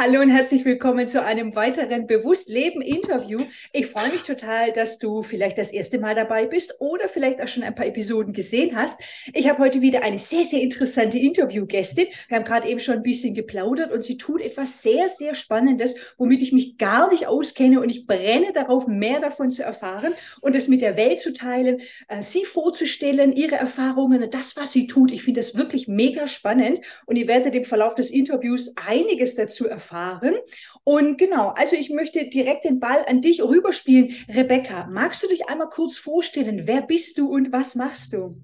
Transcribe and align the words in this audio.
Hallo 0.00 0.20
und 0.20 0.30
herzlich 0.30 0.64
willkommen 0.64 1.08
zu 1.08 1.24
einem 1.24 1.56
weiteren 1.56 2.06
Bewusstleben-Interview. 2.06 3.40
Ich 3.72 3.88
freue 3.88 4.10
mich 4.10 4.22
total, 4.22 4.72
dass 4.72 5.00
du 5.00 5.24
vielleicht 5.24 5.58
das 5.58 5.72
erste 5.72 5.98
Mal 5.98 6.14
dabei 6.14 6.46
bist 6.46 6.76
oder 6.78 7.08
vielleicht 7.08 7.42
auch 7.42 7.48
schon 7.48 7.64
ein 7.64 7.74
paar 7.74 7.86
Episoden 7.86 8.32
gesehen 8.32 8.76
hast. 8.76 9.00
Ich 9.34 9.48
habe 9.48 9.58
heute 9.58 9.80
wieder 9.80 10.04
eine 10.04 10.20
sehr, 10.20 10.44
sehr 10.44 10.60
interessante 10.60 11.18
Interviewgästin. 11.18 12.06
Wir 12.28 12.36
haben 12.36 12.44
gerade 12.44 12.68
eben 12.68 12.78
schon 12.78 12.94
ein 12.94 13.02
bisschen 13.02 13.34
geplaudert 13.34 13.90
und 13.90 14.04
sie 14.04 14.16
tut 14.16 14.40
etwas 14.40 14.84
sehr, 14.84 15.08
sehr 15.08 15.34
Spannendes, 15.34 15.96
womit 16.16 16.42
ich 16.42 16.52
mich 16.52 16.78
gar 16.78 17.10
nicht 17.10 17.26
auskenne 17.26 17.80
und 17.80 17.88
ich 17.88 18.06
brenne 18.06 18.52
darauf, 18.54 18.86
mehr 18.86 19.18
davon 19.18 19.50
zu 19.50 19.64
erfahren 19.64 20.12
und 20.40 20.54
es 20.54 20.68
mit 20.68 20.80
der 20.80 20.96
Welt 20.96 21.18
zu 21.18 21.32
teilen, 21.32 21.80
äh, 22.06 22.22
sie 22.22 22.44
vorzustellen, 22.44 23.32
ihre 23.32 23.56
Erfahrungen 23.56 24.30
das, 24.30 24.54
was 24.54 24.70
sie 24.70 24.86
tut. 24.86 25.10
Ich 25.10 25.24
finde 25.24 25.40
das 25.40 25.56
wirklich 25.56 25.88
mega 25.88 26.28
spannend 26.28 26.82
und 27.06 27.16
ihr 27.16 27.26
werdet 27.26 27.56
im 27.56 27.64
Verlauf 27.64 27.96
des 27.96 28.10
Interviews 28.10 28.74
einiges 28.76 29.34
dazu 29.34 29.66
erfahren 29.66 29.87
erfahren. 29.88 30.36
Und 30.84 31.18
genau, 31.18 31.48
also 31.50 31.76
ich 31.76 31.90
möchte 31.90 32.28
direkt 32.28 32.64
den 32.64 32.80
Ball 32.80 33.04
an 33.06 33.22
dich 33.22 33.42
rüberspielen. 33.42 34.14
Rebecca, 34.28 34.86
magst 34.90 35.22
du 35.22 35.28
dich 35.28 35.48
einmal 35.48 35.70
kurz 35.70 35.96
vorstellen? 35.96 36.62
Wer 36.64 36.82
bist 36.82 37.18
du 37.18 37.28
und 37.28 37.52
was 37.52 37.74
machst 37.74 38.12
du? 38.12 38.34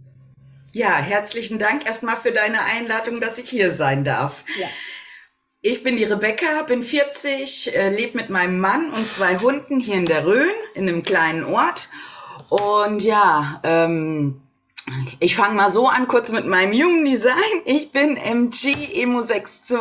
Ja, 0.73 0.97
herzlichen 0.97 1.59
Dank 1.59 1.87
erstmal 1.87 2.17
für 2.17 2.33
deine 2.33 2.59
Einladung, 2.77 3.20
dass 3.20 3.39
ich 3.39 3.48
hier 3.48 3.70
sein 3.70 4.05
darf. 4.05 4.45
Ja. 4.59 4.67
Ich 5.61 5.83
bin 5.83 5.97
die 5.97 6.05
Rebecca, 6.05 6.62
bin 6.67 6.83
40, 6.83 7.75
äh, 7.75 7.89
lebe 7.91 8.19
mit 8.19 8.29
meinem 8.29 8.59
Mann 8.59 8.91
und 8.91 9.09
zwei 9.09 9.39
Hunden 9.39 9.81
hier 9.81 9.95
in 9.95 10.05
der 10.05 10.27
Rhön, 10.27 10.51
in 10.75 10.89
einem 10.89 11.05
kleinen 11.05 11.45
Ort. 11.45 11.89
Und 12.51 13.03
ja, 13.03 13.61
ähm, 13.65 14.42
ich 15.19 15.34
fange 15.34 15.55
mal 15.55 15.70
so 15.70 15.88
an, 15.88 16.09
kurz 16.09 16.30
mit 16.30 16.47
meinem 16.47 16.73
jungen 16.73 17.05
Design. 17.05 17.34
Ich 17.65 17.91
bin 17.91 18.16
MG 18.16 18.75
Emo 18.95 19.20
6.2 19.20 19.79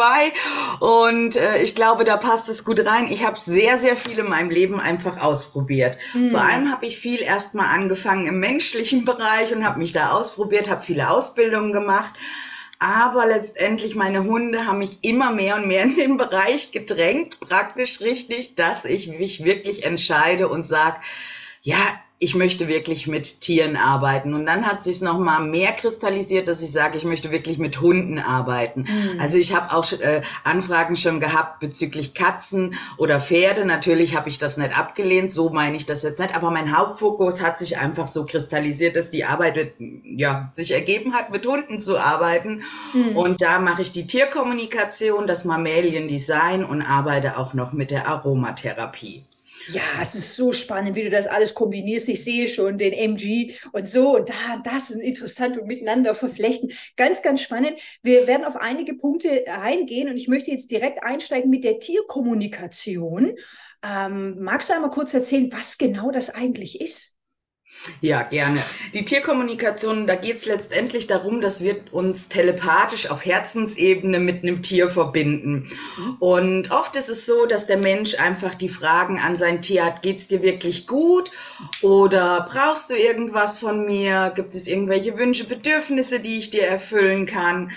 und 0.79 1.35
äh, 1.35 1.61
ich 1.61 1.75
glaube, 1.75 2.05
da 2.05 2.15
passt 2.15 2.47
es 2.47 2.63
gut 2.63 2.85
rein. 2.85 3.09
Ich 3.09 3.25
habe 3.25 3.37
sehr, 3.37 3.77
sehr 3.77 3.97
viel 3.97 4.19
in 4.19 4.29
meinem 4.29 4.49
Leben 4.49 4.79
einfach 4.79 5.21
ausprobiert. 5.21 5.97
Mhm. 6.13 6.29
Vor 6.29 6.41
allem 6.41 6.71
habe 6.71 6.85
ich 6.85 6.97
viel 6.97 7.21
erstmal 7.21 7.67
angefangen 7.67 8.25
im 8.25 8.39
menschlichen 8.39 9.03
Bereich 9.03 9.53
und 9.53 9.65
habe 9.65 9.79
mich 9.79 9.91
da 9.91 10.11
ausprobiert, 10.11 10.69
habe 10.69 10.81
viele 10.81 11.09
Ausbildungen 11.09 11.73
gemacht. 11.73 12.13
Aber 12.79 13.25
letztendlich 13.25 13.95
meine 13.95 14.23
Hunde 14.23 14.65
haben 14.65 14.79
mich 14.79 14.99
immer 15.03 15.31
mehr 15.31 15.55
und 15.55 15.67
mehr 15.67 15.83
in 15.83 15.95
den 15.95 16.17
Bereich 16.17 16.71
gedrängt, 16.71 17.39
praktisch 17.39 18.01
richtig, 18.01 18.55
dass 18.55 18.85
ich 18.85 19.07
mich 19.07 19.43
wirklich 19.43 19.85
entscheide 19.85 20.47
und 20.47 20.67
sage, 20.67 20.97
ja, 21.61 21.77
ich 22.23 22.35
möchte 22.35 22.69
wirklich 22.69 23.07
mit 23.07 23.41
Tieren 23.41 23.75
arbeiten. 23.75 24.33
Und 24.33 24.45
dann 24.45 24.65
hat 24.65 24.81
sich 24.81 25.01
noch 25.01 25.19
mal 25.19 25.41
mehr 25.41 25.73
kristallisiert, 25.73 26.47
dass 26.47 26.61
ich 26.61 26.71
sage, 26.71 26.97
ich 26.97 27.03
möchte 27.03 27.31
wirklich 27.31 27.57
mit 27.57 27.81
Hunden 27.81 28.17
arbeiten. 28.17 28.81
Mhm. 28.81 29.19
Also 29.19 29.37
ich 29.37 29.53
habe 29.53 29.75
auch 29.75 29.91
äh, 29.91 30.21
Anfragen 30.45 30.95
schon 30.95 31.19
gehabt 31.19 31.59
bezüglich 31.59 32.13
Katzen 32.13 32.75
oder 32.97 33.19
Pferde. 33.19 33.65
Natürlich 33.65 34.15
habe 34.15 34.29
ich 34.29 34.39
das 34.39 34.55
nicht 34.55 34.77
abgelehnt, 34.77 35.33
so 35.33 35.49
meine 35.49 35.75
ich 35.75 35.85
das 35.85 36.03
jetzt 36.03 36.19
nicht. 36.21 36.33
Aber 36.33 36.49
mein 36.49 36.75
Hauptfokus 36.77 37.41
hat 37.41 37.59
sich 37.59 37.77
einfach 37.77 38.07
so 38.07 38.25
kristallisiert, 38.25 38.95
dass 38.95 39.09
die 39.09 39.25
Arbeit 39.25 39.73
ja, 40.15 40.49
sich 40.53 40.71
ergeben 40.71 41.13
hat, 41.13 41.29
mit 41.29 41.45
Hunden 41.45 41.81
zu 41.81 41.97
arbeiten. 41.97 42.63
Mhm. 42.93 43.17
Und 43.17 43.41
da 43.41 43.59
mache 43.59 43.81
ich 43.81 43.91
die 43.91 44.07
Tierkommunikation, 44.07 45.27
das 45.27 45.43
Mammaliendesign 45.43 46.63
und 46.63 46.81
arbeite 46.81 47.37
auch 47.37 47.53
noch 47.53 47.73
mit 47.73 47.91
der 47.91 48.07
Aromatherapie. 48.07 49.23
Ja, 49.67 49.81
es 50.01 50.13
ist 50.15 50.35
so 50.35 50.51
spannend, 50.51 50.95
wie 50.95 51.03
du 51.03 51.09
das 51.09 51.25
alles 51.27 51.53
kombinierst. 51.53 52.09
Ich 52.09 52.23
sehe 52.23 52.47
schon 52.49 52.77
den 52.77 52.91
MG 52.91 53.53
und 53.71 53.87
so 53.87 54.17
und 54.17 54.29
da 54.29 54.61
das 54.63 54.89
ist 54.89 54.99
interessant 54.99 55.57
und 55.57 55.67
miteinander 55.67 56.15
verflechten. 56.15 56.71
Ganz, 56.97 57.21
ganz 57.21 57.41
spannend. 57.41 57.73
Wir 58.01 58.27
werden 58.27 58.45
auf 58.45 58.57
einige 58.57 58.95
Punkte 58.95 59.45
eingehen 59.47 60.09
und 60.09 60.17
ich 60.17 60.27
möchte 60.27 60.51
jetzt 60.51 60.69
direkt 60.69 61.03
einsteigen 61.03 61.49
mit 61.49 61.63
der 61.63 61.79
Tierkommunikation. 61.79 63.35
Ähm, 63.83 64.37
magst 64.41 64.69
du 64.69 64.73
einmal 64.73 64.91
kurz 64.91 65.13
erzählen, 65.13 65.51
was 65.53 65.77
genau 65.77 66.11
das 66.11 66.29
eigentlich 66.29 66.81
ist? 66.81 67.12
Ja, 68.01 68.21
gerne. 68.21 68.61
Die 68.93 69.03
Tierkommunikation, 69.03 70.07
da 70.07 70.15
geht 70.15 70.37
es 70.37 70.45
letztendlich 70.45 71.07
darum, 71.07 71.41
dass 71.41 71.61
wir 71.63 71.75
uns 71.91 72.29
telepathisch 72.29 73.09
auf 73.09 73.25
Herzensebene 73.25 74.19
mit 74.19 74.43
einem 74.43 74.61
Tier 74.61 74.87
verbinden. 74.87 75.65
Und 76.19 76.71
oft 76.71 76.95
ist 76.95 77.09
es 77.09 77.25
so, 77.25 77.45
dass 77.45 77.67
der 77.67 77.77
Mensch 77.77 78.15
einfach 78.15 78.55
die 78.55 78.69
Fragen 78.69 79.19
an 79.19 79.35
sein 79.35 79.61
Tier 79.61 79.85
hat, 79.85 80.01
geht's 80.01 80.27
dir 80.27 80.41
wirklich 80.41 80.87
gut? 80.87 81.31
Oder 81.81 82.47
brauchst 82.49 82.89
du 82.89 82.95
irgendwas 82.95 83.57
von 83.57 83.85
mir? 83.85 84.31
Gibt 84.35 84.53
es 84.53 84.67
irgendwelche 84.67 85.17
Wünsche, 85.17 85.45
Bedürfnisse, 85.45 86.19
die 86.19 86.37
ich 86.37 86.51
dir 86.51 86.65
erfüllen 86.65 87.25
kann? 87.25 87.71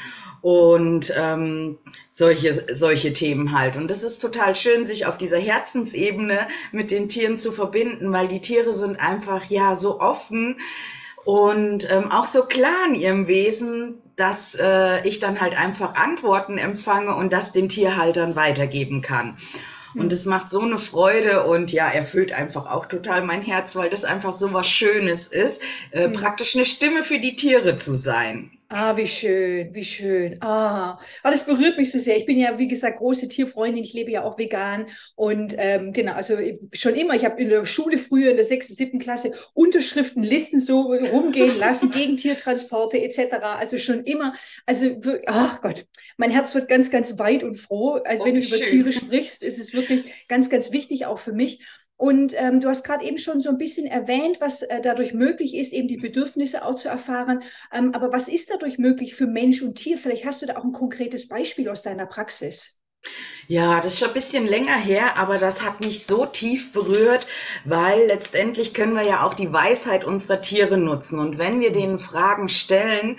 und 0.46 1.12
ähm, 1.18 1.76
solche, 2.08 2.66
solche 2.72 3.12
Themen 3.12 3.50
halt. 3.50 3.74
Und 3.74 3.90
das 3.90 4.04
ist 4.04 4.20
total 4.20 4.54
schön, 4.54 4.86
sich 4.86 5.06
auf 5.06 5.16
dieser 5.16 5.38
Herzensebene 5.38 6.38
mit 6.70 6.92
den 6.92 7.08
Tieren 7.08 7.36
zu 7.36 7.50
verbinden, 7.50 8.12
weil 8.12 8.28
die 8.28 8.40
Tiere 8.40 8.72
sind 8.72 9.00
einfach 9.00 9.46
ja 9.46 9.74
so 9.74 9.85
offen 10.00 10.58
und 11.24 11.90
ähm, 11.90 12.10
auch 12.12 12.26
so 12.26 12.44
klar 12.44 12.86
in 12.88 12.94
ihrem 12.94 13.26
Wesen, 13.26 14.00
dass 14.16 14.54
äh, 14.54 15.06
ich 15.06 15.18
dann 15.18 15.40
halt 15.40 15.58
einfach 15.58 15.94
Antworten 15.94 16.58
empfange 16.58 17.14
und 17.14 17.32
das 17.32 17.52
den 17.52 17.68
Tierhaltern 17.68 18.36
weitergeben 18.36 19.02
kann. 19.02 19.36
Und 19.94 20.12
es 20.12 20.26
macht 20.26 20.50
so 20.50 20.60
eine 20.60 20.78
Freude 20.78 21.44
und 21.44 21.72
ja, 21.72 21.88
erfüllt 21.88 22.32
einfach 22.32 22.70
auch 22.70 22.86
total 22.86 23.22
mein 23.22 23.42
Herz, 23.42 23.76
weil 23.76 23.88
das 23.88 24.04
einfach 24.04 24.34
so 24.34 24.52
was 24.52 24.68
Schönes 24.68 25.26
ist, 25.26 25.62
äh, 25.90 26.08
mhm. 26.08 26.12
praktisch 26.12 26.54
eine 26.54 26.66
Stimme 26.66 27.02
für 27.02 27.18
die 27.18 27.34
Tiere 27.34 27.78
zu 27.78 27.94
sein. 27.94 28.55
Ah, 28.68 28.96
wie 28.96 29.06
schön, 29.06 29.72
wie 29.74 29.84
schön. 29.84 30.42
Ah, 30.42 30.98
das 31.22 31.46
berührt 31.46 31.78
mich 31.78 31.92
so 31.92 32.00
sehr. 32.00 32.16
Ich 32.16 32.26
bin 32.26 32.36
ja, 32.36 32.58
wie 32.58 32.66
gesagt, 32.66 32.98
große 32.98 33.28
Tierfreundin. 33.28 33.84
Ich 33.84 33.92
lebe 33.92 34.10
ja 34.10 34.24
auch 34.24 34.38
vegan. 34.38 34.86
Und 35.14 35.54
ähm, 35.56 35.92
genau, 35.92 36.14
also 36.14 36.36
schon 36.72 36.96
immer, 36.96 37.14
ich 37.14 37.24
habe 37.24 37.40
in 37.40 37.48
der 37.48 37.64
Schule 37.64 37.96
früher, 37.96 38.30
in 38.30 38.36
der 38.36 38.44
sechsten, 38.44 38.74
siebten 38.74 38.98
Klasse, 38.98 39.32
Unterschriftenlisten 39.54 40.60
so 40.60 40.92
rumgehen 40.92 41.56
lassen 41.60 41.90
gegen 41.92 42.16
Tiertransporte 42.16 43.00
etc. 43.00 43.36
Also 43.40 43.78
schon 43.78 44.02
immer, 44.02 44.34
also, 44.66 45.00
ach 45.26 45.60
Gott, 45.60 45.86
mein 46.16 46.32
Herz 46.32 46.52
wird 46.56 46.68
ganz, 46.68 46.90
ganz 46.90 47.20
weit 47.20 47.44
und 47.44 47.54
froh. 47.54 48.00
Also 48.04 48.24
oh, 48.24 48.26
wenn 48.26 48.34
du 48.34 48.42
schön. 48.42 48.58
über 48.58 48.66
Tiere 48.66 48.92
sprichst, 48.92 49.44
ist 49.44 49.60
es 49.60 49.74
wirklich 49.74 50.26
ganz, 50.26 50.50
ganz 50.50 50.72
wichtig 50.72 51.06
auch 51.06 51.20
für 51.20 51.32
mich. 51.32 51.60
Und 51.96 52.34
ähm, 52.36 52.60
du 52.60 52.68
hast 52.68 52.84
gerade 52.84 53.04
eben 53.04 53.18
schon 53.18 53.40
so 53.40 53.48
ein 53.48 53.58
bisschen 53.58 53.86
erwähnt, 53.86 54.40
was 54.40 54.62
äh, 54.62 54.80
dadurch 54.82 55.14
möglich 55.14 55.54
ist, 55.54 55.72
eben 55.72 55.88
die 55.88 55.96
Bedürfnisse 55.96 56.64
auch 56.64 56.74
zu 56.74 56.88
erfahren. 56.88 57.42
Ähm, 57.72 57.94
aber 57.94 58.12
was 58.12 58.28
ist 58.28 58.50
dadurch 58.50 58.78
möglich 58.78 59.14
für 59.14 59.26
Mensch 59.26 59.62
und 59.62 59.76
Tier? 59.76 59.96
Vielleicht 59.96 60.26
hast 60.26 60.42
du 60.42 60.46
da 60.46 60.56
auch 60.56 60.64
ein 60.64 60.72
konkretes 60.72 61.28
Beispiel 61.28 61.68
aus 61.70 61.82
deiner 61.82 62.06
Praxis. 62.06 62.78
Ja, 63.48 63.76
das 63.76 63.94
ist 63.94 63.98
schon 64.00 64.08
ein 64.08 64.14
bisschen 64.14 64.46
länger 64.46 64.76
her, 64.76 65.16
aber 65.18 65.36
das 65.38 65.62
hat 65.62 65.80
mich 65.80 66.04
so 66.04 66.26
tief 66.26 66.72
berührt, 66.72 67.26
weil 67.64 68.06
letztendlich 68.06 68.74
können 68.74 68.94
wir 68.96 69.02
ja 69.04 69.24
auch 69.24 69.34
die 69.34 69.52
Weisheit 69.52 70.04
unserer 70.04 70.40
Tiere 70.40 70.78
nutzen. 70.78 71.20
Und 71.20 71.38
wenn 71.38 71.60
wir 71.60 71.70
denen 71.72 71.98
Fragen 71.98 72.48
stellen, 72.48 73.16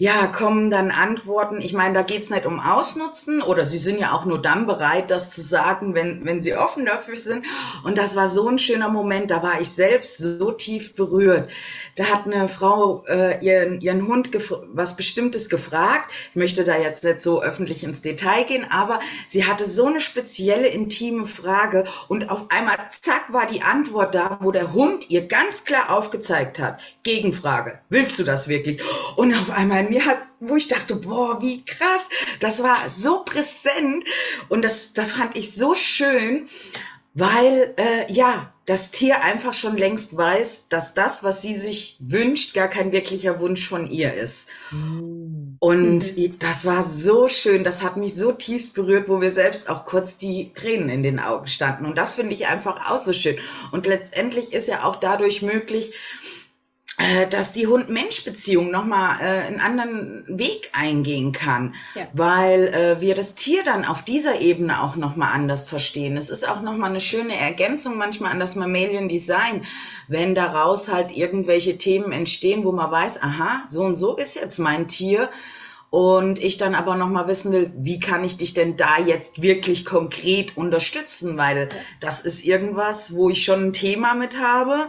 ja, 0.00 0.28
kommen 0.28 0.70
dann 0.70 0.92
Antworten. 0.92 1.60
Ich 1.60 1.72
meine, 1.72 1.92
da 1.92 2.02
geht's 2.02 2.30
nicht 2.30 2.46
um 2.46 2.60
Ausnutzen 2.60 3.42
oder 3.42 3.64
sie 3.64 3.78
sind 3.78 3.98
ja 3.98 4.12
auch 4.12 4.26
nur 4.26 4.40
dann 4.40 4.64
bereit, 4.64 5.10
das 5.10 5.32
zu 5.32 5.40
sagen, 5.42 5.92
wenn, 5.96 6.24
wenn 6.24 6.40
sie 6.40 6.54
offen 6.54 6.86
dafür 6.86 7.16
sind. 7.16 7.44
Und 7.82 7.98
das 7.98 8.14
war 8.14 8.28
so 8.28 8.46
ein 8.46 8.60
schöner 8.60 8.90
Moment, 8.90 9.32
da 9.32 9.42
war 9.42 9.60
ich 9.60 9.70
selbst 9.70 10.18
so 10.18 10.52
tief 10.52 10.94
berührt. 10.94 11.50
Da 11.96 12.04
hat 12.04 12.26
eine 12.26 12.48
Frau 12.48 13.04
äh, 13.08 13.44
ihren, 13.44 13.80
ihren 13.80 14.06
Hund 14.06 14.30
was 14.72 14.94
Bestimmtes 14.94 15.48
gefragt. 15.48 16.12
Ich 16.30 16.36
möchte 16.36 16.62
da 16.62 16.76
jetzt 16.76 17.02
nicht 17.02 17.18
so 17.18 17.42
öffentlich 17.42 17.82
ins 17.82 18.00
Detail 18.00 18.44
gehen, 18.44 18.66
aber 18.70 19.00
sie 19.26 19.46
hatte 19.46 19.64
so 19.64 19.86
eine 19.86 20.00
spezielle, 20.00 20.68
intime 20.68 21.24
Frage 21.24 21.82
und 22.06 22.30
auf 22.30 22.46
einmal, 22.50 22.76
zack, 22.88 23.32
war 23.32 23.46
die 23.46 23.62
Antwort 23.62 24.14
da, 24.14 24.38
wo 24.42 24.52
der 24.52 24.72
Hund 24.72 25.10
ihr 25.10 25.26
ganz 25.26 25.64
klar 25.64 25.90
aufgezeigt 25.90 26.60
hat. 26.60 26.78
Gegenfrage, 27.02 27.80
willst 27.88 28.16
du 28.20 28.22
das 28.22 28.46
wirklich? 28.46 28.80
Und 29.16 29.34
auf 29.34 29.50
einmal 29.50 29.87
mir 29.88 30.04
hat, 30.04 30.18
wo 30.40 30.56
ich 30.56 30.68
dachte, 30.68 30.96
boah, 30.96 31.40
wie 31.42 31.64
krass, 31.64 32.08
das 32.40 32.62
war 32.62 32.88
so 32.88 33.24
präsent 33.24 34.04
und 34.48 34.64
das, 34.64 34.92
das 34.92 35.12
fand 35.12 35.36
ich 35.36 35.54
so 35.54 35.74
schön, 35.74 36.48
weil 37.14 37.74
äh, 37.76 38.12
ja, 38.12 38.52
das 38.66 38.90
Tier 38.90 39.24
einfach 39.24 39.54
schon 39.54 39.76
längst 39.76 40.16
weiß, 40.16 40.68
dass 40.68 40.94
das, 40.94 41.24
was 41.24 41.42
sie 41.42 41.54
sich 41.54 41.96
wünscht, 42.00 42.54
gar 42.54 42.68
kein 42.68 42.92
wirklicher 42.92 43.40
Wunsch 43.40 43.66
von 43.66 43.90
ihr 43.90 44.12
ist. 44.12 44.50
Mm. 44.70 45.56
Und 45.58 46.16
mhm. 46.16 46.38
das 46.38 46.66
war 46.66 46.82
so 46.82 47.28
schön, 47.28 47.64
das 47.64 47.82
hat 47.82 47.96
mich 47.96 48.14
so 48.14 48.30
tief 48.32 48.74
berührt, 48.74 49.08
wo 49.08 49.20
wir 49.20 49.30
selbst 49.30 49.68
auch 49.68 49.84
kurz 49.86 50.16
die 50.18 50.52
Tränen 50.54 50.90
in 50.90 51.02
den 51.02 51.18
Augen 51.18 51.48
standen. 51.48 51.86
Und 51.86 51.98
das 51.98 52.14
finde 52.14 52.34
ich 52.34 52.46
einfach 52.46 52.90
auch 52.90 52.98
so 52.98 53.12
schön. 53.12 53.36
Und 53.72 53.86
letztendlich 53.86 54.52
ist 54.52 54.68
ja 54.68 54.84
auch 54.84 54.96
dadurch 54.96 55.42
möglich, 55.42 55.94
dass 57.30 57.52
die 57.52 57.68
Hund-Mensch-Beziehung 57.68 58.70
nochmal 58.70 59.20
äh, 59.20 59.46
einen 59.46 59.60
anderen 59.60 60.24
Weg 60.26 60.70
eingehen 60.72 61.30
kann, 61.32 61.74
ja. 61.94 62.08
weil 62.12 62.68
äh, 62.68 63.00
wir 63.00 63.14
das 63.14 63.36
Tier 63.36 63.62
dann 63.64 63.84
auf 63.84 64.02
dieser 64.02 64.40
Ebene 64.40 64.82
auch 64.82 64.96
nochmal 64.96 65.32
anders 65.32 65.68
verstehen. 65.68 66.16
Es 66.16 66.28
ist 66.28 66.48
auch 66.48 66.60
nochmal 66.60 66.90
eine 66.90 67.00
schöne 67.00 67.36
Ergänzung 67.36 67.96
manchmal 67.96 68.32
an 68.32 68.40
das 68.40 68.56
Mammalian 68.56 69.08
Design, 69.08 69.64
wenn 70.08 70.34
daraus 70.34 70.88
halt 70.88 71.16
irgendwelche 71.16 71.78
Themen 71.78 72.10
entstehen, 72.10 72.64
wo 72.64 72.72
man 72.72 72.90
weiß, 72.90 73.22
aha, 73.22 73.62
so 73.64 73.84
und 73.84 73.94
so 73.94 74.16
ist 74.16 74.34
jetzt 74.34 74.58
mein 74.58 74.88
Tier 74.88 75.30
Und 75.90 76.38
ich 76.38 76.58
dann 76.58 76.74
aber 76.74 76.96
nochmal 76.96 77.28
wissen 77.28 77.52
will, 77.52 77.72
wie 77.76 77.98
kann 77.98 78.22
ich 78.22 78.36
dich 78.36 78.52
denn 78.52 78.76
da 78.76 78.98
jetzt 78.98 79.40
wirklich 79.40 79.86
konkret 79.86 80.56
unterstützen? 80.56 81.38
Weil 81.38 81.68
das 82.00 82.20
ist 82.20 82.44
irgendwas, 82.44 83.14
wo 83.14 83.30
ich 83.30 83.42
schon 83.42 83.68
ein 83.68 83.72
Thema 83.72 84.14
mit 84.14 84.38
habe 84.38 84.88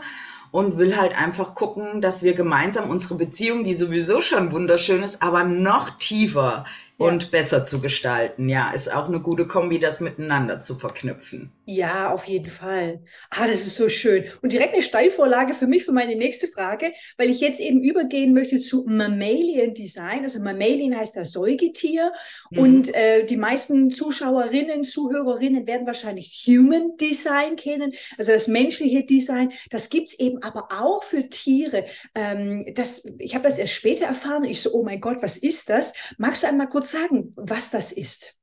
und 0.51 0.77
will 0.77 0.97
halt 0.97 1.17
einfach 1.17 1.53
gucken, 1.53 2.01
dass 2.01 2.23
wir 2.23 2.33
gemeinsam 2.33 2.89
unsere 2.89 3.15
Beziehung, 3.15 3.63
die 3.63 3.73
sowieso 3.73 4.21
schon 4.21 4.51
wunderschön 4.51 5.03
ist, 5.03 5.21
aber 5.21 5.43
noch 5.43 5.97
tiefer 5.97 6.65
und 6.97 7.23
ja. 7.23 7.29
besser 7.31 7.65
zu 7.65 7.81
gestalten. 7.81 8.49
Ja, 8.49 8.71
ist 8.71 8.93
auch 8.93 9.07
eine 9.07 9.19
gute 9.19 9.47
Kombi, 9.47 9.79
das 9.79 10.01
miteinander 10.01 10.61
zu 10.61 10.75
verknüpfen. 10.75 11.51
Ja, 11.71 12.11
auf 12.11 12.25
jeden 12.25 12.49
Fall. 12.49 13.03
Ah, 13.29 13.45
das 13.45 13.63
ist 13.63 13.75
so 13.75 13.89
schön. 13.89 14.23
Und 14.41 14.53
direkt 14.53 14.73
eine 14.73 14.81
Steilvorlage 14.81 15.53
für 15.53 15.67
mich, 15.67 15.85
für 15.85 15.91
meine 15.91 16.15
nächste 16.15 16.47
Frage, 16.47 16.93
weil 17.15 17.29
ich 17.29 17.41
jetzt 17.41 17.59
eben 17.59 17.83
übergehen 17.83 18.33
möchte 18.33 18.59
zu 18.59 18.85
Mammalian 18.87 19.75
Design. 19.75 20.23
Also 20.23 20.39
Mammalian 20.39 20.97
heißt 20.97 21.15
ja 21.15 21.25
Säugetier. 21.25 22.11
Mhm. 22.49 22.57
Und 22.57 22.95
äh, 22.95 23.23
die 23.23 23.37
meisten 23.37 23.91
Zuschauerinnen, 23.91 24.83
Zuhörerinnen 24.83 25.67
werden 25.67 25.85
wahrscheinlich 25.85 26.43
Human 26.47 26.97
Design 26.97 27.55
kennen, 27.55 27.93
also 28.17 28.31
das 28.31 28.47
menschliche 28.47 29.03
Design. 29.03 29.51
Das 29.69 29.91
gibt 29.91 30.07
es 30.07 30.19
eben 30.19 30.41
aber 30.41 30.69
auch 30.71 31.03
für 31.03 31.29
Tiere. 31.29 31.85
Ähm, 32.15 32.65
das, 32.73 33.05
ich 33.19 33.35
habe 33.35 33.43
das 33.43 33.59
erst 33.59 33.73
später 33.73 34.05
erfahren. 34.05 34.43
Ich 34.43 34.63
so, 34.63 34.71
oh 34.73 34.81
mein 34.81 35.01
Gott, 35.01 35.21
was 35.21 35.37
ist 35.37 35.69
das? 35.69 35.93
Magst 36.17 36.41
du 36.41 36.47
einmal 36.47 36.67
kurz 36.67 36.89
sagen, 36.89 37.31
was 37.35 37.69
das 37.69 37.91
ist? 37.91 38.38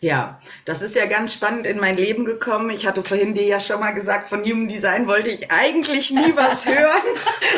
Ja, 0.00 0.38
das 0.64 0.82
ist 0.82 0.94
ja 0.94 1.06
ganz 1.06 1.34
spannend 1.34 1.66
in 1.66 1.80
mein 1.80 1.96
Leben 1.96 2.24
gekommen. 2.24 2.70
Ich 2.70 2.86
hatte 2.86 3.02
vorhin 3.02 3.34
dir 3.34 3.42
ja 3.42 3.60
schon 3.60 3.80
mal 3.80 3.90
gesagt, 3.90 4.28
von 4.28 4.44
Human 4.44 4.68
Design 4.68 5.08
wollte 5.08 5.28
ich 5.28 5.50
eigentlich 5.50 6.12
nie 6.12 6.36
was 6.36 6.66
hören. 6.66 7.02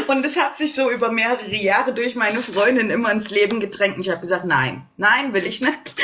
Und 0.08 0.24
es 0.24 0.38
hat 0.38 0.56
sich 0.56 0.74
so 0.74 0.90
über 0.90 1.12
mehrere 1.12 1.54
Jahre 1.54 1.92
durch 1.92 2.14
meine 2.14 2.40
Freundin 2.40 2.88
immer 2.88 3.12
ins 3.12 3.28
Leben 3.28 3.60
gedrängt. 3.60 3.96
Und 3.96 4.06
ich 4.06 4.10
habe 4.10 4.22
gesagt, 4.22 4.46
nein, 4.46 4.86
nein, 4.96 5.34
will 5.34 5.44
ich 5.44 5.60
nicht. 5.60 5.96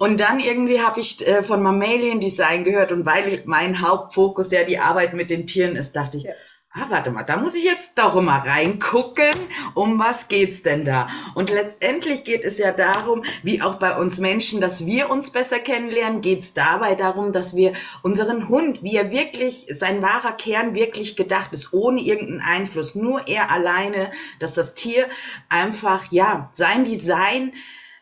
Und 0.00 0.18
dann 0.18 0.40
irgendwie 0.40 0.80
habe 0.80 0.98
ich 0.98 1.24
äh, 1.24 1.44
von 1.44 1.62
Mammalian 1.62 2.18
Design 2.18 2.64
gehört. 2.64 2.90
Und 2.90 3.06
weil 3.06 3.42
mein 3.44 3.80
Hauptfokus 3.80 4.50
ja 4.50 4.64
die 4.64 4.80
Arbeit 4.80 5.14
mit 5.14 5.30
den 5.30 5.46
Tieren 5.46 5.76
ist, 5.76 5.94
dachte 5.94 6.18
ich, 6.18 6.24
ja 6.24 6.32
ah, 6.76 6.86
warte 6.88 7.10
mal, 7.10 7.22
da 7.22 7.36
muss 7.38 7.54
ich 7.54 7.64
jetzt 7.64 7.92
doch 7.96 8.16
immer 8.16 8.44
reingucken, 8.46 9.34
um 9.74 9.98
was 9.98 10.28
geht's 10.28 10.62
denn 10.62 10.84
da? 10.84 11.06
Und 11.34 11.50
letztendlich 11.50 12.24
geht 12.24 12.44
es 12.44 12.58
ja 12.58 12.72
darum, 12.72 13.22
wie 13.42 13.62
auch 13.62 13.76
bei 13.76 13.96
uns 13.96 14.20
Menschen, 14.20 14.60
dass 14.60 14.86
wir 14.86 15.10
uns 15.10 15.30
besser 15.30 15.58
kennenlernen, 15.58 16.20
geht's 16.20 16.52
dabei 16.52 16.94
darum, 16.94 17.32
dass 17.32 17.56
wir 17.56 17.72
unseren 18.02 18.48
Hund, 18.48 18.82
wie 18.82 18.96
er 18.96 19.10
wirklich, 19.10 19.66
sein 19.70 20.02
wahrer 20.02 20.32
Kern 20.32 20.74
wirklich 20.74 21.16
gedacht 21.16 21.52
ist, 21.52 21.72
ohne 21.72 22.00
irgendeinen 22.00 22.42
Einfluss, 22.42 22.94
nur 22.94 23.26
er 23.26 23.50
alleine, 23.50 24.10
dass 24.38 24.54
das 24.54 24.74
Tier 24.74 25.06
einfach, 25.48 26.10
ja, 26.12 26.48
sein 26.52 26.84
Design 26.84 27.52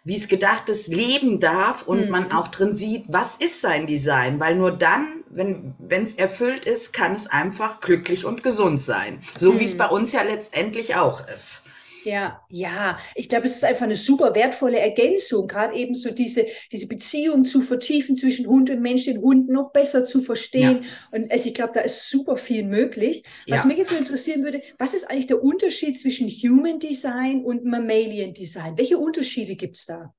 wie 0.07 0.17
es 0.17 0.29
gedacht 0.29 0.69
ist, 0.69 0.89
leben 0.89 1.41
darf 1.41 1.85
und 1.89 2.05
mhm. 2.05 2.11
man 2.11 2.33
auch 2.33 2.49
drin 2.49 2.75
sieht, 2.75 3.07
was 3.09 3.37
ist 3.37 3.63
sein 3.63 3.87
Design, 3.87 4.39
weil 4.39 4.55
nur 4.55 4.71
dann, 4.71 5.14
wenn 5.35 6.03
es 6.03 6.15
erfüllt 6.15 6.65
ist, 6.65 6.93
kann 6.93 7.15
es 7.15 7.27
einfach 7.27 7.81
glücklich 7.81 8.25
und 8.25 8.43
gesund 8.43 8.81
sein. 8.81 9.21
So 9.37 9.53
mhm. 9.53 9.61
wie 9.61 9.65
es 9.65 9.75
mhm. 9.75 9.79
bei 9.79 9.87
uns 9.89 10.13
ja 10.13 10.23
letztendlich 10.23 10.97
auch 10.97 11.27
ist. 11.29 11.65
Ja, 12.05 12.43
ja, 12.51 12.99
ich 13.15 13.29
glaube, 13.29 13.47
es 13.47 13.57
ist 13.57 13.65
einfach 13.65 13.85
eine 13.85 13.97
super 13.97 14.35
wertvolle 14.35 14.79
Ergänzung, 14.79 15.49
gerade 15.49 15.75
eben 15.75 15.95
so 15.95 16.11
diese, 16.11 16.47
diese 16.71 16.87
Beziehung 16.87 17.45
zu 17.45 17.63
vertiefen 17.63 18.15
zwischen 18.17 18.47
Hund 18.47 18.69
und 18.71 18.81
Mensch, 18.81 19.05
den 19.05 19.23
Hund 19.23 19.49
noch 19.49 19.73
besser 19.73 20.05
zu 20.05 20.21
verstehen. 20.21 20.83
Ja. 20.83 21.19
Und 21.19 21.33
also 21.33 21.49
ich 21.49 21.55
glaube, 21.55 21.73
da 21.73 21.81
ist 21.81 22.11
super 22.11 22.37
viel 22.37 22.65
möglich. 22.65 23.25
Was 23.49 23.61
ja. 23.61 23.67
mich 23.67 23.79
jetzt 23.79 23.91
so 23.91 23.97
interessieren 23.97 24.45
würde, 24.45 24.61
was 24.79 24.95
ist 24.95 25.11
eigentlich 25.11 25.29
der 25.29 25.43
Unterschied 25.43 25.99
zwischen 25.99 26.29
Human 26.29 26.79
Design 26.79 27.43
und 27.43 27.65
Mammalian 27.65 28.35
Design? 28.35 28.77
Welche 28.77 28.99
Unterschiede 28.99 29.57
gibt 29.57 29.77
es 29.77 29.87
da? 29.87 30.15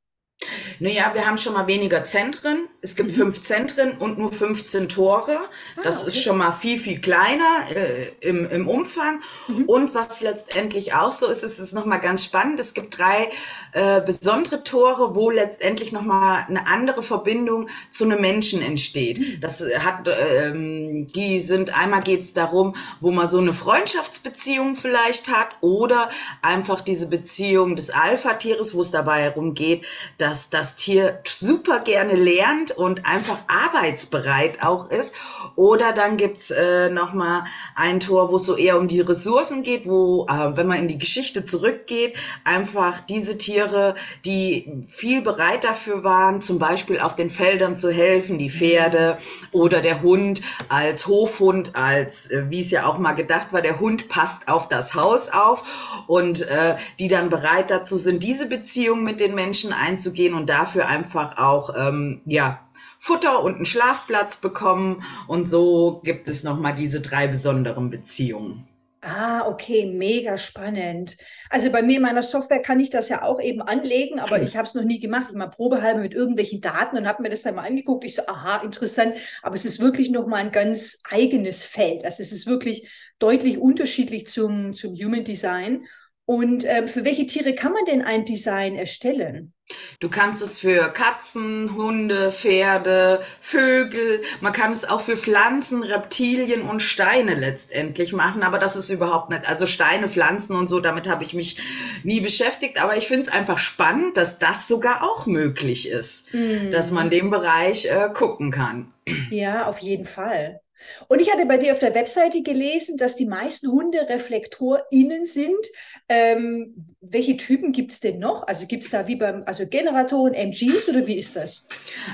Naja, 0.79 1.11
wir 1.13 1.25
haben 1.25 1.37
schon 1.37 1.53
mal 1.53 1.67
weniger 1.67 2.03
Zentren. 2.03 2.67
Es 2.81 2.95
gibt 2.95 3.11
mhm. 3.11 3.15
fünf 3.15 3.41
Zentren 3.41 3.91
und 3.97 4.17
nur 4.17 4.31
15 4.31 4.89
Tore. 4.89 5.37
Ah, 5.77 5.81
das 5.83 6.01
okay. 6.01 6.09
ist 6.09 6.23
schon 6.23 6.37
mal 6.37 6.51
viel, 6.51 6.77
viel 6.77 6.99
kleiner 6.99 7.65
äh, 7.73 8.27
im, 8.27 8.45
im 8.49 8.67
Umfang. 8.67 9.21
Mhm. 9.47 9.65
Und 9.65 9.95
was 9.95 10.21
letztendlich 10.21 10.93
auch 10.93 11.13
so 11.13 11.27
ist, 11.27 11.43
ist 11.43 11.59
es 11.59 11.71
nochmal 11.71 12.01
ganz 12.01 12.25
spannend. 12.25 12.59
Es 12.59 12.73
gibt 12.73 12.97
drei 12.97 13.29
äh, 13.71 14.01
besondere 14.01 14.63
Tore, 14.63 15.15
wo 15.15 15.29
letztendlich 15.29 15.93
nochmal 15.93 16.45
eine 16.47 16.67
andere 16.67 17.01
Verbindung 17.01 17.69
zu 17.89 18.03
einem 18.03 18.19
Menschen 18.19 18.61
entsteht. 18.61 19.19
Mhm. 19.19 19.39
Das 19.39 19.63
hat, 19.79 20.09
ähm, 20.09 21.07
die 21.07 21.39
sind, 21.39 21.75
einmal 21.77 22.03
geht 22.03 22.21
es 22.21 22.33
darum, 22.33 22.75
wo 22.99 23.11
man 23.11 23.27
so 23.27 23.39
eine 23.39 23.53
Freundschaftsbeziehung 23.53 24.75
vielleicht 24.75 25.29
hat 25.29 25.47
oder 25.61 26.09
einfach 26.41 26.81
diese 26.81 27.07
Beziehung 27.07 27.77
des 27.77 27.89
Alpha-Tieres, 27.89 28.75
wo 28.75 28.81
es 28.81 28.91
dabei 28.91 29.21
herum 29.21 29.53
geht, 29.53 29.85
dass 30.25 30.49
das 30.49 30.75
Tier 30.75 31.19
super 31.23 31.81
gerne 31.81 32.15
lernt 32.15 32.71
und 32.71 33.05
einfach 33.05 33.37
arbeitsbereit 33.47 34.63
auch 34.63 34.89
ist. 34.89 35.13
Oder 35.55 35.93
dann 35.93 36.17
gibt's 36.17 36.49
äh, 36.49 36.89
nochmal 36.89 37.43
ein 37.75 37.99
Tor, 37.99 38.31
wo 38.31 38.37
es 38.37 38.45
so 38.45 38.57
eher 38.57 38.79
um 38.79 38.87
die 38.87 39.01
Ressourcen 39.01 39.61
geht, 39.61 39.85
wo, 39.85 40.25
äh, 40.27 40.57
wenn 40.57 40.65
man 40.65 40.79
in 40.79 40.87
die 40.87 40.97
Geschichte 40.97 41.43
zurückgeht, 41.43 42.17
einfach 42.43 43.01
diese 43.01 43.37
Tiere, 43.37 43.93
die 44.25 44.81
viel 44.87 45.21
bereit 45.21 45.63
dafür 45.63 46.03
waren, 46.03 46.41
zum 46.41 46.57
Beispiel 46.57 46.99
auf 46.99 47.15
den 47.15 47.29
Feldern 47.29 47.75
zu 47.75 47.91
helfen, 47.91 48.39
die 48.39 48.49
Pferde 48.49 49.19
oder 49.51 49.79
der 49.79 50.01
Hund 50.01 50.41
als 50.69 51.05
Hofhund, 51.05 51.75
als, 51.75 52.31
äh, 52.31 52.45
wie 52.49 52.61
es 52.61 52.71
ja 52.71 52.87
auch 52.87 52.97
mal 52.97 53.13
gedacht 53.13 53.53
war, 53.53 53.61
der 53.61 53.79
Hund 53.79 54.09
passt 54.09 54.47
auf 54.47 54.67
das 54.69 54.95
Haus 54.95 55.29
auf 55.29 56.05
und 56.07 56.41
äh, 56.49 56.77
die 56.97 57.09
dann 57.09 57.29
bereit 57.29 57.69
dazu 57.69 57.99
sind, 57.99 58.23
diese 58.23 58.47
Beziehung 58.47 59.03
mit 59.03 59.19
den 59.19 59.35
Menschen 59.35 59.71
einzugehen 59.71 60.14
gehen 60.15 60.33
und 60.33 60.49
dafür 60.49 60.87
einfach 60.87 61.37
auch, 61.37 61.75
ähm, 61.77 62.21
ja, 62.25 62.59
Futter 62.97 63.43
und 63.43 63.55
einen 63.55 63.65
Schlafplatz 63.65 64.37
bekommen. 64.37 65.03
Und 65.27 65.47
so 65.47 66.01
gibt 66.03 66.27
es 66.27 66.43
nochmal 66.43 66.73
diese 66.73 67.01
drei 67.01 67.27
besonderen 67.27 67.89
Beziehungen. 67.89 68.67
Ah, 69.07 69.47
okay, 69.47 69.85
mega 69.85 70.35
spannend. 70.35 71.15
Also 71.51 71.71
bei 71.71 71.83
mir 71.83 71.97
in 71.97 72.01
meiner 72.01 72.23
Software 72.23 72.63
kann 72.63 72.79
ich 72.79 72.89
das 72.89 73.07
ja 73.07 73.21
auch 73.21 73.39
eben 73.39 73.61
anlegen, 73.61 74.19
aber 74.19 74.41
ich 74.41 74.57
habe 74.57 74.67
es 74.67 74.73
noch 74.73 74.83
nie 74.83 74.99
gemacht. 74.99 75.27
Ich 75.29 75.35
mal 75.35 75.45
probehalber 75.45 75.99
mit 75.99 76.15
irgendwelchen 76.15 76.59
Daten 76.59 76.97
und 76.97 77.07
habe 77.07 77.21
mir 77.21 77.29
das 77.29 77.43
dann 77.43 77.53
mal 77.53 77.67
angeguckt. 77.67 78.03
Ich 78.03 78.15
so, 78.15 78.23
aha, 78.25 78.63
interessant. 78.63 79.13
Aber 79.43 79.53
es 79.53 79.63
ist 79.63 79.79
wirklich 79.79 80.09
nochmal 80.09 80.39
ein 80.39 80.51
ganz 80.51 81.01
eigenes 81.07 81.63
Feld. 81.63 82.03
Also 82.03 82.23
es 82.23 82.31
ist 82.31 82.47
wirklich 82.47 82.89
deutlich 83.19 83.59
unterschiedlich 83.59 84.25
zum, 84.25 84.73
zum 84.73 84.95
Human 84.95 85.23
Design. 85.23 85.85
Und 86.25 86.65
äh, 86.65 86.87
für 86.87 87.05
welche 87.05 87.27
Tiere 87.27 87.53
kann 87.53 87.71
man 87.71 87.85
denn 87.85 88.01
ein 88.01 88.25
Design 88.25 88.75
erstellen? 88.75 89.53
Du 89.99 90.09
kannst 90.09 90.41
es 90.41 90.59
für 90.59 90.89
Katzen, 90.89 91.75
Hunde, 91.75 92.31
Pferde, 92.31 93.19
Vögel, 93.39 94.21
man 94.41 94.53
kann 94.53 94.71
es 94.71 94.87
auch 94.87 95.01
für 95.01 95.17
Pflanzen, 95.17 95.83
Reptilien 95.83 96.61
und 96.61 96.81
Steine 96.81 97.33
letztendlich 97.33 98.13
machen, 98.13 98.43
aber 98.43 98.59
das 98.59 98.75
ist 98.75 98.89
überhaupt 98.89 99.29
nicht, 99.29 99.49
also 99.49 99.65
Steine, 99.65 100.07
Pflanzen 100.07 100.55
und 100.55 100.67
so, 100.67 100.81
damit 100.81 101.07
habe 101.07 101.23
ich 101.23 101.33
mich 101.33 101.59
nie 102.03 102.21
beschäftigt, 102.21 102.81
aber 102.81 102.95
ich 102.95 103.07
finde 103.07 103.21
es 103.21 103.29
einfach 103.29 103.57
spannend, 103.57 104.17
dass 104.17 104.37
das 104.37 104.67
sogar 104.67 105.03
auch 105.03 105.25
möglich 105.25 105.89
ist, 105.89 106.33
mhm. 106.33 106.69
dass 106.71 106.91
man 106.91 107.09
den 107.09 107.31
Bereich 107.31 107.85
äh, 107.85 108.09
gucken 108.13 108.51
kann. 108.51 108.93
Ja, 109.31 109.65
auf 109.65 109.79
jeden 109.79 110.05
Fall. 110.05 110.61
Und 111.07 111.21
ich 111.21 111.31
hatte 111.31 111.45
bei 111.45 111.57
dir 111.57 111.73
auf 111.73 111.79
der 111.79 111.95
Webseite 111.95 112.41
gelesen, 112.41 112.97
dass 112.97 113.15
die 113.15 113.25
meisten 113.25 113.71
Hunde 113.71 114.07
ReflektorInnen 114.09 115.25
sind. 115.25 115.65
Ähm, 116.09 116.95
welche 117.01 117.37
Typen 117.37 117.71
gibt 117.71 117.91
es 117.91 117.99
denn 117.99 118.19
noch? 118.19 118.47
Also 118.47 118.65
gibt 118.65 118.83
es 118.83 118.89
da 118.89 119.07
wie 119.07 119.15
beim, 119.15 119.43
also 119.45 119.65
Generatoren, 119.67 120.33
MGs 120.33 120.89
oder 120.89 121.05
wie 121.05 121.19
ist 121.19 121.35
das? 121.35 121.67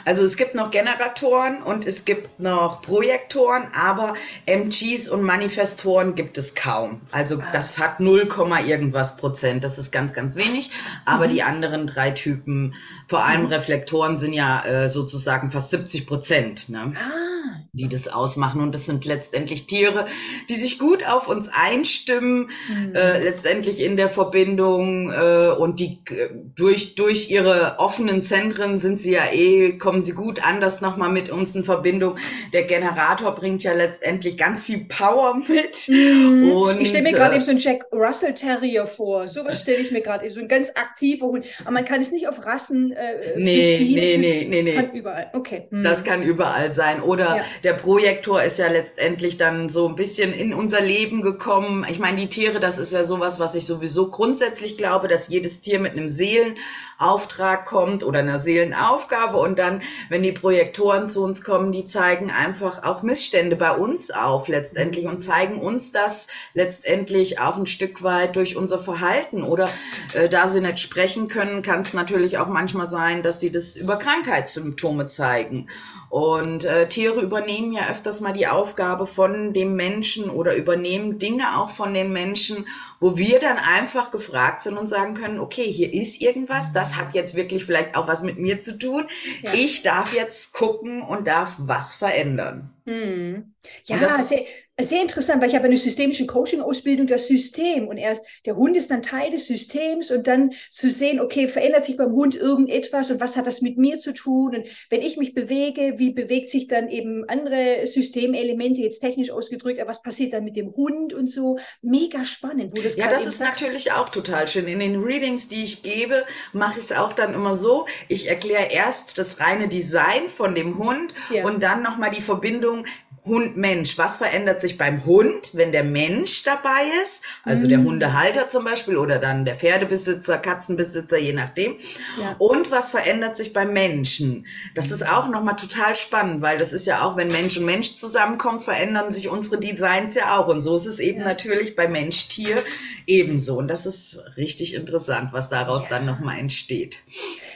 Also 0.05 0.23
es 0.25 0.37
gibt 0.37 0.55
noch 0.55 0.71
Generatoren 0.71 1.61
und 1.63 1.87
es 1.87 2.05
gibt 2.05 2.39
noch 2.39 2.81
Projektoren, 2.81 3.67
aber 3.73 4.13
MGs 4.45 5.09
und 5.09 5.23
Manifestoren 5.23 6.15
gibt 6.15 6.37
es 6.37 6.55
kaum. 6.55 7.01
Also 7.11 7.39
ah. 7.39 7.47
das 7.53 7.79
hat 7.79 7.99
0, 7.99 8.27
irgendwas 8.67 9.17
Prozent. 9.17 9.63
Das 9.63 9.77
ist 9.77 9.91
ganz, 9.91 10.13
ganz 10.13 10.35
wenig. 10.35 10.71
Aber 11.05 11.27
mhm. 11.27 11.31
die 11.31 11.43
anderen 11.43 11.87
drei 11.87 12.11
Typen, 12.11 12.73
vor 13.07 13.25
allem 13.25 13.43
mhm. 13.43 13.47
Reflektoren, 13.47 14.17
sind 14.17 14.33
ja 14.33 14.65
äh, 14.65 14.89
sozusagen 14.89 15.51
fast 15.51 15.71
70 15.71 16.05
Prozent. 16.05 16.69
Ne? 16.69 16.93
Ah 16.95 17.40
die 17.73 17.87
das 17.87 18.09
ausmachen. 18.09 18.59
Und 18.59 18.75
das 18.75 18.85
sind 18.85 19.05
letztendlich 19.05 19.65
Tiere, 19.65 20.05
die 20.49 20.55
sich 20.55 20.77
gut 20.77 21.07
auf 21.07 21.29
uns 21.29 21.47
einstimmen, 21.47 22.49
mhm. 22.67 22.95
äh, 22.95 23.23
letztendlich 23.23 23.81
in 23.81 23.95
der 23.95 24.09
Verbindung 24.09 25.09
äh, 25.09 25.51
und 25.57 25.79
die 25.79 25.99
äh, 26.09 26.27
durch, 26.55 26.95
durch 26.95 27.31
ihre 27.31 27.75
offenen 27.77 28.21
Zentren 28.21 28.77
sind 28.77 28.99
sie 28.99 29.13
ja 29.13 29.31
eh, 29.31 29.77
kommen 29.77 30.01
sie 30.01 30.11
gut 30.11 30.45
anders 30.45 30.81
nochmal 30.81 31.09
mit 31.09 31.29
uns 31.29 31.55
in 31.55 31.63
Verbindung. 31.63 32.17
Der 32.51 32.63
Generator 32.63 33.33
bringt 33.33 33.63
ja 33.63 33.71
letztendlich 33.71 34.35
ganz 34.35 34.63
viel 34.63 34.85
Power 34.89 35.35
mit. 35.47 35.87
Mhm. 35.87 36.51
Und, 36.51 36.81
ich 36.81 36.89
stelle 36.89 37.03
mir 37.03 37.13
gerade 37.13 37.35
äh, 37.35 37.37
eben 37.37 37.45
so 37.45 37.51
einen 37.51 37.59
Jack 37.59 37.85
Russell 37.93 38.33
Terrier 38.33 38.85
vor. 38.85 39.29
Sowas 39.29 39.61
stelle 39.61 39.77
ich 39.77 39.91
mir 39.91 40.01
gerade, 40.01 40.29
so 40.29 40.41
ein 40.41 40.49
ganz 40.49 40.71
aktiver 40.75 41.27
Hund. 41.27 41.45
Aber 41.61 41.71
man 41.71 41.85
kann 41.85 42.01
es 42.01 42.11
nicht 42.11 42.27
auf 42.27 42.45
Rassen 42.45 42.91
äh, 42.91 43.37
nee, 43.37 43.77
beziehen. 43.77 43.95
Nee, 43.95 44.17
nee, 44.17 44.47
nee, 44.49 44.61
nee. 44.61 44.73
Kann 44.73 44.91
überall. 44.91 45.29
Okay. 45.31 45.67
Mhm. 45.69 45.83
Das 45.83 46.03
kann 46.03 46.21
überall 46.21 46.73
sein. 46.73 47.01
Oder 47.01 47.37
ja 47.37 47.43
der 47.63 47.73
Projektor 47.73 48.41
ist 48.41 48.57
ja 48.59 48.67
letztendlich 48.67 49.37
dann 49.37 49.69
so 49.69 49.87
ein 49.87 49.95
bisschen 49.95 50.33
in 50.33 50.53
unser 50.53 50.81
Leben 50.81 51.21
gekommen. 51.21 51.85
Ich 51.89 51.99
meine, 51.99 52.17
die 52.17 52.29
Tiere, 52.29 52.59
das 52.59 52.77
ist 52.77 52.91
ja 52.91 53.03
sowas, 53.03 53.39
was 53.39 53.55
ich 53.55 53.65
sowieso 53.65 54.09
grundsätzlich 54.09 54.77
glaube, 54.77 55.07
dass 55.07 55.27
jedes 55.27 55.61
Tier 55.61 55.79
mit 55.79 55.91
einem 55.91 56.07
Seelen 56.07 56.55
Seelenauftrag 57.01 57.65
kommt 57.65 58.03
oder 58.03 58.19
einer 58.19 58.37
Seelenaufgabe 58.37 59.37
und 59.37 59.57
dann, 59.57 59.81
wenn 60.09 60.21
die 60.21 60.31
Projektoren 60.31 61.07
zu 61.07 61.23
uns 61.23 61.43
kommen, 61.43 61.71
die 61.71 61.85
zeigen 61.85 62.29
einfach 62.31 62.83
auch 62.83 63.01
Missstände 63.01 63.55
bei 63.55 63.71
uns 63.71 64.11
auf 64.11 64.47
letztendlich 64.47 65.07
und 65.07 65.19
zeigen 65.19 65.59
uns 65.59 65.91
das 65.91 66.27
letztendlich 66.53 67.39
auch 67.39 67.57
ein 67.57 67.65
Stück 67.65 68.03
weit 68.03 68.35
durch 68.35 68.55
unser 68.55 68.79
Verhalten. 68.79 69.43
Oder 69.43 69.67
äh, 70.13 70.29
da 70.29 70.47
sie 70.47 70.61
nicht 70.61 70.79
sprechen 70.79 71.27
können, 71.27 71.63
kann 71.63 71.81
es 71.81 71.93
natürlich 71.93 72.37
auch 72.37 72.47
manchmal 72.47 72.87
sein, 72.87 73.23
dass 73.23 73.39
sie 73.39 73.51
das 73.51 73.77
über 73.77 73.97
Krankheitssymptome 73.97 75.07
zeigen. 75.07 75.67
Und 76.09 76.65
äh, 76.65 76.87
Tiere 76.87 77.21
übernehmen 77.21 77.71
ja 77.71 77.83
öfters 77.89 78.21
mal 78.21 78.33
die 78.33 78.47
Aufgabe 78.47 79.07
von 79.07 79.53
dem 79.53 79.75
Menschen 79.75 80.29
oder 80.29 80.55
übernehmen 80.55 81.19
Dinge 81.19 81.57
auch 81.57 81.69
von 81.69 81.93
den 81.93 82.11
Menschen, 82.11 82.67
wo 83.01 83.17
wir 83.17 83.39
dann 83.39 83.57
einfach 83.57 84.11
gefragt 84.11 84.61
sind 84.61 84.77
und 84.77 84.87
sagen 84.87 85.15
können, 85.15 85.39
okay, 85.39 85.69
hier 85.69 85.91
ist 85.91 86.21
irgendwas, 86.21 86.71
das 86.71 86.95
hat 86.95 87.13
jetzt 87.13 87.35
wirklich 87.35 87.65
vielleicht 87.65 87.97
auch 87.97 88.07
was 88.07 88.21
mit 88.21 88.37
mir 88.37 88.61
zu 88.61 88.77
tun. 88.77 89.05
Ja. 89.41 89.53
Ich 89.53 89.81
darf 89.81 90.13
jetzt 90.13 90.53
gucken 90.53 91.01
und 91.01 91.27
darf 91.27 91.55
was 91.57 91.95
verändern. 91.95 92.71
Hm. 92.85 93.53
Ja, 93.85 94.07
sehr, 94.07 94.39
sehr 94.83 95.01
interessant, 95.01 95.41
weil 95.41 95.49
ich 95.49 95.55
habe 95.55 95.65
eine 95.65 95.77
systemische 95.77 96.25
Coaching-Ausbildung, 96.25 97.07
das 97.07 97.27
System. 97.27 97.87
Und 97.87 97.97
erst 97.97 98.25
der 98.45 98.55
Hund 98.55 98.77
ist 98.77 98.91
dann 98.91 99.01
Teil 99.01 99.31
des 99.31 99.47
Systems 99.47 100.11
und 100.11 100.27
dann 100.27 100.51
zu 100.69 100.89
sehen, 100.89 101.19
okay, 101.19 101.47
verändert 101.47 101.85
sich 101.85 101.97
beim 101.97 102.11
Hund 102.11 102.35
irgendetwas 102.35 103.11
und 103.11 103.19
was 103.19 103.37
hat 103.37 103.47
das 103.47 103.61
mit 103.61 103.77
mir 103.77 103.99
zu 103.99 104.13
tun? 104.13 104.55
Und 104.55 104.65
wenn 104.89 105.01
ich 105.01 105.17
mich 105.17 105.33
bewege, 105.33 105.95
wie 105.97 106.11
bewegt 106.11 106.49
sich 106.49 106.67
dann 106.67 106.89
eben 106.89 107.27
andere 107.27 107.85
Systemelemente, 107.85 108.81
jetzt 108.81 108.99
technisch 108.99 109.31
ausgedrückt, 109.31 109.79
aber 109.79 109.89
was 109.89 110.01
passiert 110.01 110.33
dann 110.33 110.43
mit 110.43 110.55
dem 110.55 110.75
Hund 110.75 111.13
und 111.13 111.27
so? 111.27 111.57
Mega 111.81 112.25
spannend. 112.25 112.71
Wo 112.75 112.81
das 112.81 112.95
ja, 112.95 113.07
das 113.07 113.25
ist 113.25 113.37
sagst. 113.37 113.61
natürlich 113.61 113.91
auch 113.91 114.09
total 114.09 114.47
schön. 114.47 114.67
In 114.67 114.79
den 114.79 115.01
Readings, 115.03 115.47
die 115.47 115.63
ich 115.63 115.83
gebe, 115.83 116.23
mache 116.53 116.77
ich 116.77 116.85
es 116.85 116.91
auch 116.91 117.13
dann 117.13 117.33
immer 117.33 117.53
so. 117.53 117.85
Ich 118.07 118.29
erkläre 118.29 118.71
erst 118.71 119.17
das 119.17 119.39
reine 119.39 119.67
Design 119.67 120.27
von 120.27 120.55
dem 120.55 120.77
Hund 120.77 121.13
ja. 121.31 121.45
und 121.45 121.63
dann 121.63 121.81
nochmal 121.81 122.11
die 122.11 122.21
Verbindung 122.21 122.85
Hund, 123.25 123.55
Mensch. 123.55 123.97
Was 123.97 124.17
verändert 124.17 124.61
sich 124.61 124.70
beim 124.77 125.05
Hund, 125.05 125.51
wenn 125.53 125.71
der 125.71 125.83
Mensch 125.83 126.43
dabei 126.43 126.83
ist? 127.03 127.23
Also 127.43 127.65
mhm. 127.65 127.69
der 127.69 127.83
Hundehalter 127.83 128.49
zum 128.49 128.63
Beispiel 128.63 128.97
oder 128.97 129.19
dann 129.19 129.45
der 129.45 129.55
Pferdebesitzer, 129.55 130.37
Katzenbesitzer, 130.37 131.17
je 131.17 131.33
nachdem. 131.33 131.75
Ja. 132.19 132.35
Und 132.37 132.71
was 132.71 132.89
verändert 132.89 133.37
sich 133.37 133.53
beim 133.53 133.73
Menschen? 133.73 134.45
Das 134.75 134.91
ist 134.91 135.07
auch 135.07 135.29
nochmal 135.29 135.55
total 135.55 135.95
spannend, 135.95 136.41
weil 136.41 136.57
das 136.57 136.73
ist 136.73 136.85
ja 136.85 137.01
auch, 137.03 137.17
wenn 137.17 137.29
Mensch 137.29 137.57
und 137.57 137.65
Mensch 137.65 137.93
zusammenkommen, 137.93 138.59
verändern 138.59 139.11
sich 139.11 139.29
unsere 139.29 139.59
Designs 139.59 140.15
ja 140.15 140.37
auch. 140.37 140.47
Und 140.47 140.61
so 140.61 140.75
ist 140.75 140.85
es 140.85 140.99
eben 140.99 141.19
ja. 141.19 141.25
natürlich 141.25 141.75
bei 141.75 141.87
Mensch-Tier 141.87 142.63
ebenso. 143.07 143.57
Und 143.57 143.67
das 143.67 143.85
ist 143.85 144.19
richtig 144.37 144.73
interessant, 144.73 145.33
was 145.33 145.49
daraus 145.49 145.83
ja. 145.83 145.89
dann 145.91 146.05
nochmal 146.05 146.39
entsteht. 146.39 146.99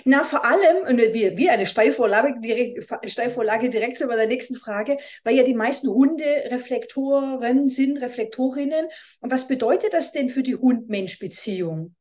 Na, 0.08 0.24
vor 0.24 0.46
allem, 0.46 0.86
und 0.88 1.00
wie, 1.00 1.36
wie 1.36 1.50
eine 1.50 1.66
Steilvorlage 1.66 2.40
direkt, 2.40 2.88
Steilvorlage 3.10 3.72
direkt 3.72 3.98
zu 3.98 4.08
der 4.08 4.28
nächsten 4.28 4.56
Frage, 4.56 4.98
weil 5.24 5.36
ja 5.36 5.42
die 5.42 5.56
meisten 5.56 5.88
Hunde 5.88 6.24
Reflektoren 6.52 7.68
sind, 7.68 7.98
Reflektorinnen. 7.98 8.86
Und 9.22 9.32
was 9.32 9.48
bedeutet 9.48 9.94
das 9.94 10.12
denn 10.12 10.30
für 10.30 10.44
die 10.44 10.56
Hund-Mensch-Beziehung? 10.56 11.96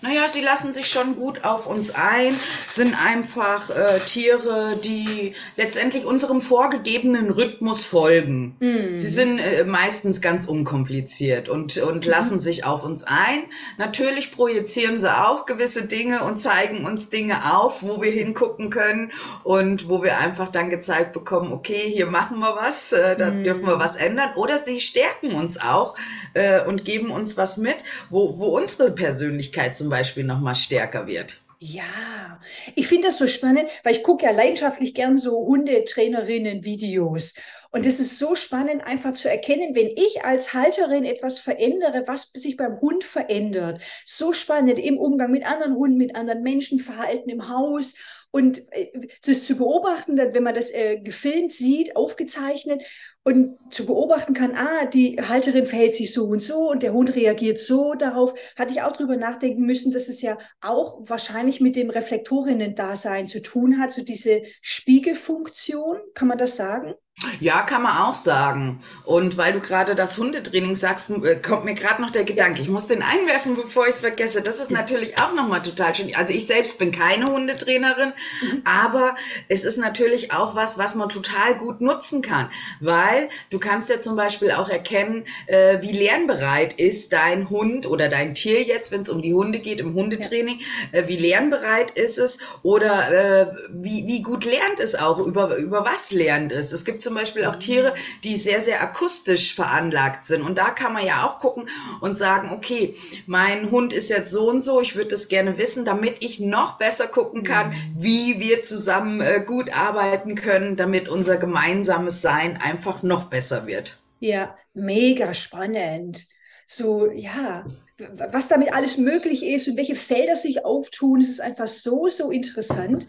Naja, 0.00 0.28
sie 0.28 0.40
lassen 0.40 0.72
sich 0.72 0.88
schon 0.88 1.16
gut 1.16 1.44
auf 1.44 1.66
uns 1.66 1.90
ein, 1.90 2.38
sind 2.66 2.94
einfach 3.04 3.70
äh, 3.70 4.00
Tiere, 4.00 4.78
die 4.82 5.34
letztendlich 5.56 6.04
unserem 6.04 6.40
vorgegebenen 6.40 7.30
Rhythmus 7.30 7.84
folgen. 7.84 8.56
Mm. 8.60 8.96
Sie 8.96 9.08
sind 9.08 9.38
äh, 9.38 9.64
meistens 9.64 10.20
ganz 10.20 10.46
unkompliziert 10.46 11.48
und, 11.48 11.76
und 11.78 12.06
mm. 12.06 12.08
lassen 12.08 12.40
sich 12.40 12.64
auf 12.64 12.84
uns 12.84 13.04
ein. 13.04 13.44
Natürlich 13.76 14.32
projizieren 14.32 14.98
sie 14.98 15.10
auch 15.10 15.46
gewisse 15.46 15.86
Dinge 15.86 16.22
und 16.22 16.38
zeigen 16.38 16.84
uns 16.84 17.10
Dinge 17.10 17.54
auf, 17.54 17.82
wo 17.82 18.00
wir 18.00 18.12
hingucken 18.12 18.70
können 18.70 19.12
und 19.42 19.88
wo 19.88 20.02
wir 20.02 20.18
einfach 20.18 20.48
dann 20.48 20.70
gezeigt 20.70 21.12
bekommen, 21.12 21.52
okay, 21.52 21.90
hier 21.92 22.06
machen 22.06 22.38
wir 22.38 22.54
was, 22.54 22.92
äh, 22.92 23.16
da 23.16 23.30
mm. 23.30 23.44
dürfen 23.44 23.66
wir 23.66 23.78
was 23.78 23.96
ändern. 23.96 24.30
Oder 24.36 24.58
sie 24.58 24.80
stärken 24.80 25.32
uns 25.32 25.60
auch 25.60 25.96
äh, 26.34 26.64
und 26.64 26.84
geben 26.84 27.10
uns 27.10 27.36
was 27.36 27.58
mit, 27.58 27.78
wo, 28.10 28.38
wo 28.38 28.56
unsere 28.56 28.92
Persönlichkeit 28.92 29.18
Persönlichkeit 29.18 29.76
zum 29.88 29.96
Beispiel 29.96 30.24
noch 30.24 30.40
mal 30.40 30.54
stärker 30.54 31.06
wird. 31.06 31.40
Ja, 31.60 32.38
ich 32.74 32.86
finde 32.86 33.08
das 33.08 33.16
so 33.16 33.26
spannend, 33.26 33.70
weil 33.82 33.96
ich 33.96 34.02
gucke 34.02 34.26
ja 34.26 34.32
leidenschaftlich 34.32 34.94
gern 34.94 35.16
so 35.16 35.46
Hundetrainerinnen-Videos. 35.46 37.32
Und 37.70 37.86
es 37.86 38.00
ist 38.00 38.18
so 38.18 38.34
spannend, 38.34 38.86
einfach 38.86 39.14
zu 39.14 39.30
erkennen, 39.30 39.74
wenn 39.74 39.88
ich 39.88 40.24
als 40.24 40.52
Halterin 40.52 41.04
etwas 41.04 41.38
verändere, 41.38 42.04
was 42.06 42.30
sich 42.34 42.58
beim 42.58 42.78
Hund 42.80 43.02
verändert. 43.02 43.80
So 44.04 44.34
spannend 44.34 44.78
im 44.78 44.98
Umgang 44.98 45.30
mit 45.30 45.46
anderen 45.46 45.74
Hunden, 45.74 45.96
mit 45.96 46.14
anderen 46.14 46.42
Menschen, 46.42 46.80
Verhalten 46.80 47.30
im 47.30 47.48
Haus. 47.48 47.94
Und 48.30 48.70
äh, 48.72 49.08
das 49.24 49.46
zu 49.46 49.56
beobachten, 49.56 50.18
wenn 50.18 50.42
man 50.42 50.54
das 50.54 50.70
äh, 50.70 51.00
gefilmt 51.00 51.52
sieht, 51.52 51.96
aufgezeichnet 51.96 52.82
und 53.28 53.58
zu 53.70 53.84
beobachten 53.84 54.32
kann, 54.32 54.54
ah, 54.56 54.86
die 54.86 55.20
Halterin 55.20 55.66
verhält 55.66 55.94
sich 55.94 56.14
so 56.14 56.24
und 56.24 56.40
so 56.40 56.70
und 56.70 56.82
der 56.82 56.94
Hund 56.94 57.14
reagiert 57.14 57.60
so 57.60 57.92
darauf, 57.92 58.32
hatte 58.56 58.72
ich 58.72 58.80
auch 58.80 58.92
drüber 58.92 59.16
nachdenken 59.16 59.66
müssen, 59.66 59.92
dass 59.92 60.08
es 60.08 60.22
ja 60.22 60.38
auch 60.62 61.00
wahrscheinlich 61.02 61.60
mit 61.60 61.76
dem 61.76 61.90
Reflektorinnen-Dasein 61.90 63.26
zu 63.26 63.42
tun 63.42 63.78
hat, 63.78 63.92
so 63.92 64.02
diese 64.02 64.42
Spiegelfunktion, 64.62 65.98
kann 66.14 66.28
man 66.28 66.38
das 66.38 66.56
sagen? 66.56 66.94
Ja, 67.40 67.62
kann 67.62 67.82
man 67.82 67.96
auch 67.96 68.14
sagen. 68.14 68.78
Und 69.04 69.36
weil 69.36 69.52
du 69.52 69.60
gerade 69.60 69.96
das 69.96 70.18
Hundetraining 70.18 70.76
sagst, 70.76 71.10
äh, 71.10 71.36
kommt 71.36 71.64
mir 71.64 71.74
gerade 71.74 72.00
noch 72.00 72.10
der 72.10 72.22
Gedanke, 72.22 72.62
ich 72.62 72.68
muss 72.68 72.86
den 72.86 73.02
einwerfen, 73.02 73.56
bevor 73.56 73.84
ich 73.84 73.94
es 73.94 74.00
vergesse. 74.00 74.40
Das 74.40 74.60
ist 74.60 74.70
natürlich 74.70 75.18
auch 75.18 75.34
nochmal 75.34 75.62
total 75.62 75.94
schön. 75.94 76.14
Also 76.14 76.32
ich 76.32 76.46
selbst 76.46 76.78
bin 76.78 76.92
keine 76.92 77.26
Hundetrainerin, 77.26 78.12
mhm. 78.42 78.62
aber 78.64 79.16
es 79.48 79.64
ist 79.64 79.78
natürlich 79.78 80.32
auch 80.32 80.54
was, 80.54 80.78
was 80.78 80.94
man 80.94 81.08
total 81.08 81.56
gut 81.56 81.80
nutzen 81.80 82.22
kann. 82.22 82.50
Weil 82.80 83.17
du 83.50 83.58
kannst 83.58 83.88
ja 83.88 84.00
zum 84.00 84.16
Beispiel 84.16 84.52
auch 84.52 84.68
erkennen, 84.68 85.24
äh, 85.46 85.80
wie 85.80 85.92
lernbereit 85.92 86.74
ist 86.74 87.12
dein 87.12 87.50
Hund 87.50 87.86
oder 87.86 88.08
dein 88.08 88.34
Tier 88.34 88.62
jetzt, 88.62 88.92
wenn 88.92 89.02
es 89.02 89.08
um 89.08 89.22
die 89.22 89.34
Hunde 89.34 89.58
geht, 89.58 89.80
im 89.80 89.94
Hundetraining, 89.94 90.58
ja. 90.92 91.00
äh, 91.00 91.08
wie 91.08 91.16
lernbereit 91.16 91.92
ist 91.92 92.18
es 92.18 92.38
oder 92.62 93.10
äh, 93.10 93.46
wie, 93.70 94.06
wie 94.06 94.22
gut 94.22 94.44
lernt 94.44 94.80
es 94.80 94.94
auch, 94.94 95.18
über, 95.18 95.56
über 95.56 95.84
was 95.84 96.10
lernt 96.12 96.52
es. 96.52 96.72
Es 96.72 96.84
gibt 96.84 97.02
zum 97.02 97.14
Beispiel 97.14 97.44
auch 97.44 97.56
Tiere, 97.56 97.94
die 98.24 98.36
sehr, 98.36 98.60
sehr 98.60 98.82
akustisch 98.82 99.54
veranlagt 99.54 100.24
sind. 100.24 100.42
Und 100.42 100.58
da 100.58 100.70
kann 100.70 100.92
man 100.92 101.04
ja 101.04 101.24
auch 101.24 101.38
gucken 101.38 101.68
und 102.00 102.16
sagen, 102.16 102.50
okay, 102.52 102.94
mein 103.26 103.70
Hund 103.70 103.92
ist 103.92 104.10
jetzt 104.10 104.30
so 104.30 104.48
und 104.48 104.60
so, 104.60 104.80
ich 104.80 104.94
würde 104.94 105.08
das 105.08 105.28
gerne 105.28 105.58
wissen, 105.58 105.84
damit 105.84 106.24
ich 106.24 106.40
noch 106.40 106.78
besser 106.78 107.06
gucken 107.06 107.42
kann, 107.42 107.74
wie 107.96 108.40
wir 108.40 108.62
zusammen 108.62 109.20
äh, 109.20 109.42
gut 109.44 109.72
arbeiten 109.72 110.34
können, 110.34 110.76
damit 110.76 111.08
unser 111.08 111.36
gemeinsames 111.36 112.22
Sein 112.22 112.58
einfach 112.62 113.02
noch 113.08 113.24
besser 113.24 113.66
wird. 113.66 114.00
Ja, 114.20 114.56
mega 114.74 115.34
spannend. 115.34 116.26
So, 116.66 117.10
ja, 117.10 117.64
was 118.12 118.48
damit 118.48 118.72
alles 118.72 118.98
möglich 118.98 119.44
ist 119.44 119.68
und 119.68 119.76
welche 119.76 119.96
Felder 119.96 120.36
sich 120.36 120.64
auftun, 120.64 121.20
es 121.20 121.30
ist 121.30 121.40
einfach 121.40 121.66
so, 121.66 122.08
so 122.08 122.30
interessant. 122.30 123.06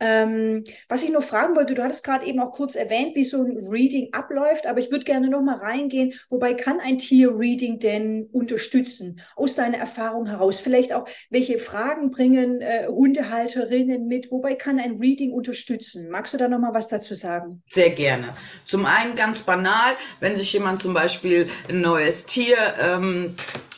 Ähm, 0.00 0.64
was 0.88 1.02
ich 1.02 1.10
noch 1.10 1.22
fragen 1.22 1.56
wollte, 1.56 1.74
du 1.74 1.82
hattest 1.82 2.04
gerade 2.04 2.26
eben 2.26 2.40
auch 2.40 2.52
kurz 2.52 2.74
erwähnt, 2.74 3.14
wie 3.14 3.24
so 3.24 3.42
ein 3.42 3.58
Reading 3.68 4.08
abläuft, 4.12 4.66
aber 4.66 4.78
ich 4.78 4.90
würde 4.90 5.04
gerne 5.04 5.28
noch 5.28 5.42
mal 5.42 5.56
reingehen. 5.56 6.12
Wobei 6.28 6.54
kann 6.54 6.80
ein 6.80 6.98
Tier-Reading 6.98 7.78
denn 7.78 8.28
unterstützen, 8.32 9.20
aus 9.36 9.54
deiner 9.54 9.78
Erfahrung 9.78 10.26
heraus? 10.26 10.60
Vielleicht 10.60 10.92
auch, 10.92 11.06
welche 11.30 11.58
Fragen 11.58 12.10
bringen 12.10 12.60
äh, 12.60 12.86
Hundehalterinnen 12.88 14.06
mit? 14.06 14.30
Wobei 14.30 14.54
kann 14.54 14.78
ein 14.78 14.96
Reading 14.96 15.32
unterstützen? 15.32 16.10
Magst 16.10 16.34
du 16.34 16.38
da 16.38 16.48
noch 16.48 16.58
mal 16.58 16.74
was 16.74 16.88
dazu 16.88 17.14
sagen? 17.14 17.62
Sehr 17.64 17.90
gerne. 17.90 18.34
Zum 18.64 18.86
einen 18.86 19.14
ganz 19.16 19.42
banal, 19.42 19.94
wenn 20.20 20.36
sich 20.36 20.52
jemand 20.52 20.80
zum 20.80 20.94
Beispiel 20.94 21.48
ein 21.68 21.80
neues 21.80 22.26
Tier 22.26 22.56
ähm, 22.80 23.36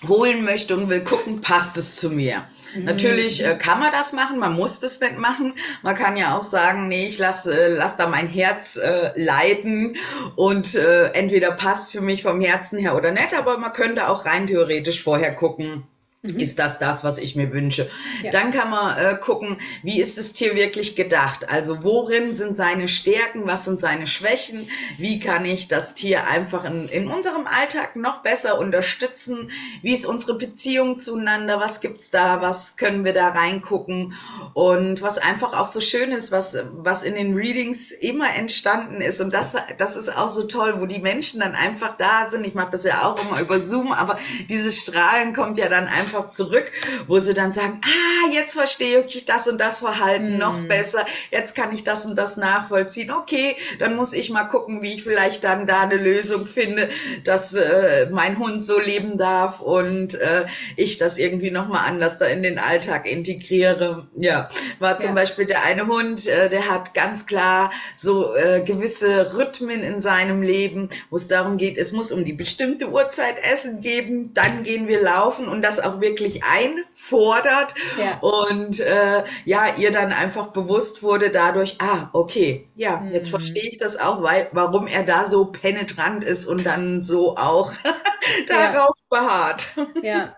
holen 0.08 0.44
möchte 0.44 0.76
und 0.76 0.88
will 0.88 1.02
gucken, 1.04 1.40
passt 1.40 1.76
es 1.76 1.96
zu 1.96 2.10
mir. 2.10 2.44
Mhm. 2.74 2.84
Natürlich 2.84 3.44
äh, 3.44 3.56
kann 3.56 3.80
man 3.80 3.92
das 3.92 4.12
machen, 4.12 4.38
man 4.38 4.54
muss 4.54 4.80
das 4.80 5.00
nicht 5.00 5.18
machen. 5.18 5.54
Man 5.82 5.94
kann 5.94 6.16
ja 6.16 6.36
auch 6.36 6.44
sagen, 6.44 6.88
nee, 6.88 7.06
ich 7.06 7.18
lasse 7.18 7.52
äh, 7.52 7.68
lass 7.68 7.96
da 7.96 8.06
mein 8.06 8.28
Herz 8.28 8.76
äh, 8.76 9.10
leiden 9.14 9.96
und 10.36 10.74
äh, 10.74 11.06
entweder 11.12 11.52
passt 11.52 11.92
für 11.92 12.00
mich 12.00 12.22
vom 12.22 12.40
Herzen 12.40 12.78
her 12.78 12.96
oder 12.96 13.12
nicht, 13.12 13.34
aber 13.34 13.58
man 13.58 13.72
könnte 13.72 14.08
auch 14.08 14.26
rein 14.26 14.46
theoretisch 14.46 15.02
vorher 15.02 15.34
gucken, 15.34 15.84
Mhm. 16.22 16.38
Ist 16.38 16.60
das 16.60 16.78
das, 16.78 17.02
was 17.02 17.18
ich 17.18 17.34
mir 17.34 17.52
wünsche? 17.52 17.90
Ja. 18.22 18.30
Dann 18.30 18.52
kann 18.52 18.70
man 18.70 18.96
äh, 18.96 19.16
gucken, 19.16 19.56
wie 19.82 20.00
ist 20.00 20.18
das 20.18 20.32
Tier 20.32 20.54
wirklich 20.54 20.94
gedacht? 20.94 21.50
Also 21.50 21.82
worin 21.82 22.32
sind 22.32 22.54
seine 22.54 22.86
Stärken? 22.86 23.48
Was 23.48 23.64
sind 23.64 23.80
seine 23.80 24.06
Schwächen? 24.06 24.68
Wie 24.98 25.18
kann 25.18 25.44
ich 25.44 25.66
das 25.66 25.94
Tier 25.94 26.28
einfach 26.28 26.64
in, 26.64 26.88
in 26.88 27.08
unserem 27.08 27.48
Alltag 27.48 27.96
noch 27.96 28.22
besser 28.22 28.60
unterstützen? 28.60 29.50
Wie 29.82 29.92
ist 29.92 30.06
unsere 30.06 30.38
Beziehung 30.38 30.96
zueinander? 30.96 31.58
Was 31.58 31.80
gibt's 31.80 32.12
da? 32.12 32.40
Was 32.40 32.76
können 32.76 33.04
wir 33.04 33.14
da 33.14 33.30
reingucken? 33.30 34.14
Und 34.54 35.00
was 35.00 35.18
einfach 35.18 35.58
auch 35.58 35.66
so 35.66 35.80
schön 35.80 36.12
ist, 36.12 36.30
was, 36.30 36.56
was 36.72 37.02
in 37.02 37.14
den 37.14 37.34
Readings 37.34 37.90
immer 37.90 38.34
entstanden 38.36 39.00
ist. 39.00 39.20
Und 39.20 39.32
das, 39.32 39.56
das 39.78 39.96
ist 39.96 40.14
auch 40.16 40.30
so 40.30 40.44
toll, 40.44 40.74
wo 40.78 40.86
die 40.86 40.98
Menschen 40.98 41.40
dann 41.40 41.54
einfach 41.54 41.96
da 41.96 42.28
sind. 42.28 42.46
Ich 42.46 42.54
mache 42.54 42.70
das 42.72 42.84
ja 42.84 43.02
auch 43.04 43.18
immer 43.24 43.40
über 43.40 43.58
Zoom, 43.58 43.92
aber 43.92 44.18
dieses 44.50 44.80
Strahlen 44.80 45.32
kommt 45.32 45.56
ja 45.56 45.68
dann 45.68 45.88
einfach 45.88 46.26
zurück, 46.26 46.70
wo 47.06 47.18
sie 47.18 47.34
dann 47.34 47.52
sagen, 47.52 47.80
ah, 47.84 48.30
jetzt 48.32 48.54
verstehe 48.54 49.04
ich 49.04 49.24
das 49.24 49.48
und 49.48 49.58
das 49.58 49.78
Verhalten 49.80 50.36
mm. 50.36 50.38
noch 50.38 50.60
besser, 50.62 51.04
jetzt 51.30 51.54
kann 51.54 51.72
ich 51.72 51.84
das 51.84 52.04
und 52.04 52.16
das 52.16 52.36
nachvollziehen. 52.36 53.10
Okay, 53.10 53.56
dann 53.78 53.96
muss 53.96 54.12
ich 54.12 54.30
mal 54.30 54.44
gucken, 54.44 54.82
wie 54.82 54.94
ich 54.94 55.02
vielleicht 55.02 55.44
dann 55.44 55.66
da 55.66 55.82
eine 55.82 55.96
Lösung 55.96 56.46
finde, 56.46 56.88
dass 57.24 57.54
äh, 57.54 58.08
mein 58.10 58.38
Hund 58.38 58.60
so 58.60 58.78
leben 58.78 59.16
darf 59.16 59.60
und 59.60 60.14
äh, 60.14 60.44
ich 60.76 60.98
das 60.98 61.18
irgendwie 61.18 61.50
nochmal 61.50 61.88
anders 61.88 62.18
da 62.18 62.26
in 62.26 62.42
den 62.42 62.58
Alltag 62.58 63.10
integriere. 63.10 64.08
Ja, 64.16 64.41
war 64.78 64.98
zum 64.98 65.10
ja. 65.10 65.14
Beispiel 65.14 65.46
der 65.46 65.64
eine 65.64 65.86
Hund, 65.86 66.28
äh, 66.28 66.48
der 66.48 66.68
hat 66.68 66.94
ganz 66.94 67.26
klar 67.26 67.70
so 67.96 68.34
äh, 68.34 68.62
gewisse 68.62 69.36
Rhythmen 69.36 69.82
in 69.82 70.00
seinem 70.00 70.42
Leben, 70.42 70.88
wo 71.10 71.16
es 71.16 71.28
darum 71.28 71.56
geht, 71.56 71.78
es 71.78 71.92
muss 71.92 72.12
um 72.12 72.24
die 72.24 72.32
bestimmte 72.32 72.90
Uhrzeit 72.90 73.36
Essen 73.52 73.80
geben, 73.80 74.34
dann 74.34 74.62
gehen 74.62 74.88
wir 74.88 75.00
laufen 75.00 75.48
und 75.48 75.62
das 75.62 75.80
auch 75.80 76.00
wirklich 76.00 76.42
einfordert 76.44 77.74
ja. 77.98 78.18
und 78.20 78.80
äh, 78.80 79.22
ja, 79.44 79.64
ihr 79.76 79.90
dann 79.92 80.12
einfach 80.12 80.48
bewusst 80.48 81.02
wurde 81.02 81.30
dadurch, 81.30 81.76
ah, 81.80 82.10
okay, 82.12 82.68
ja, 82.74 82.98
mhm. 82.98 83.12
jetzt 83.12 83.30
verstehe 83.30 83.68
ich 83.70 83.78
das 83.78 83.98
auch, 83.98 84.22
weil, 84.22 84.48
warum 84.52 84.86
er 84.86 85.04
da 85.04 85.26
so 85.26 85.46
penetrant 85.46 86.24
ist 86.24 86.46
und 86.46 86.64
dann 86.64 87.02
so 87.02 87.36
auch 87.36 87.72
darauf 88.48 88.96
ja. 89.10 89.18
beharrt. 89.18 89.70
Ja. 90.02 90.36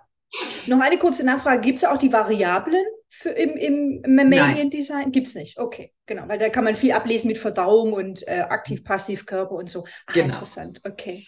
Noch 0.67 0.81
eine 0.81 0.99
kurze 0.99 1.25
Nachfrage. 1.25 1.61
Gibt 1.61 1.79
es 1.79 1.85
auch 1.85 1.99
die 1.99 2.13
Variablen 2.13 2.85
für 3.17 3.31
im, 3.31 3.57
im 3.57 4.15
Mammalian-Design? 4.15 5.13
Gibt 5.13 5.29
es 5.29 5.37
nicht. 5.37 5.59
Okay, 5.59 5.93
genau. 6.05 6.25
Weil 6.27 6.39
da 6.39 6.49
kann 6.49 6.65
man 6.65 6.75
viel 6.75 6.93
ablesen 6.93 7.29
mit 7.29 7.39
Verdauung 7.39 7.93
und 7.93 8.27
äh, 8.27 8.41
aktiv-passiv-Körper 8.41 9.55
und 9.55 9.71
so. 9.71 9.85
Ah, 10.07 10.13
genau. 10.13 10.27
interessant. 10.27 10.81
Okay. 10.85 11.25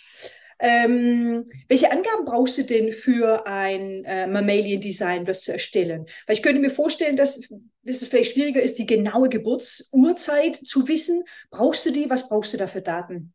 Ähm, 0.58 1.44
welche 1.68 1.92
Angaben 1.92 2.24
brauchst 2.24 2.58
du 2.58 2.64
denn 2.64 2.90
für 2.90 3.46
ein 3.46 4.04
äh, 4.04 4.26
Mammalian-Design, 4.26 5.24
das 5.26 5.42
zu 5.42 5.52
erstellen? 5.52 6.06
Weil 6.26 6.34
ich 6.34 6.42
könnte 6.42 6.60
mir 6.60 6.70
vorstellen, 6.70 7.14
dass, 7.14 7.40
dass 7.82 8.02
es 8.02 8.08
vielleicht 8.08 8.32
schwieriger 8.32 8.62
ist, 8.62 8.78
die 8.78 8.86
genaue 8.86 9.28
Geburtsurzeit 9.28 10.56
zu 10.56 10.88
wissen. 10.88 11.22
Brauchst 11.50 11.86
du 11.86 11.92
die? 11.92 12.10
Was 12.10 12.28
brauchst 12.28 12.52
du 12.52 12.56
da 12.56 12.66
für 12.66 12.82
Daten? 12.82 13.32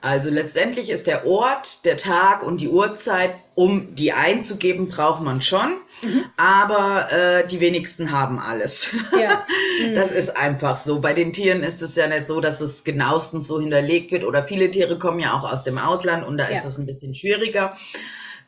Also 0.00 0.30
letztendlich 0.30 0.90
ist 0.90 1.06
der 1.06 1.26
Ort, 1.26 1.84
der 1.84 1.96
Tag 1.96 2.42
und 2.42 2.60
die 2.60 2.68
Uhrzeit, 2.68 3.34
um 3.54 3.94
die 3.94 4.12
einzugeben, 4.12 4.88
braucht 4.88 5.22
man 5.22 5.42
schon. 5.42 5.78
Mhm. 6.02 6.24
Aber 6.36 7.10
äh, 7.10 7.46
die 7.46 7.60
wenigsten 7.60 8.12
haben 8.12 8.38
alles. 8.38 8.90
Ja. 9.18 9.44
Mhm. 9.78 9.94
Das 9.94 10.10
ist 10.10 10.38
einfach 10.38 10.78
so. 10.78 11.00
Bei 11.00 11.12
den 11.12 11.34
Tieren 11.34 11.62
ist 11.62 11.82
es 11.82 11.96
ja 11.96 12.06
nicht 12.06 12.28
so, 12.28 12.40
dass 12.40 12.62
es 12.62 12.82
genauestens 12.82 13.46
so 13.46 13.60
hinterlegt 13.60 14.10
wird. 14.10 14.24
Oder 14.24 14.42
viele 14.42 14.70
Tiere 14.70 14.98
kommen 14.98 15.20
ja 15.20 15.34
auch 15.34 15.52
aus 15.52 15.64
dem 15.64 15.76
Ausland 15.76 16.26
und 16.26 16.38
da 16.38 16.44
ja. 16.44 16.56
ist 16.56 16.64
es 16.64 16.78
ein 16.78 16.86
bisschen 16.86 17.14
schwieriger. 17.14 17.74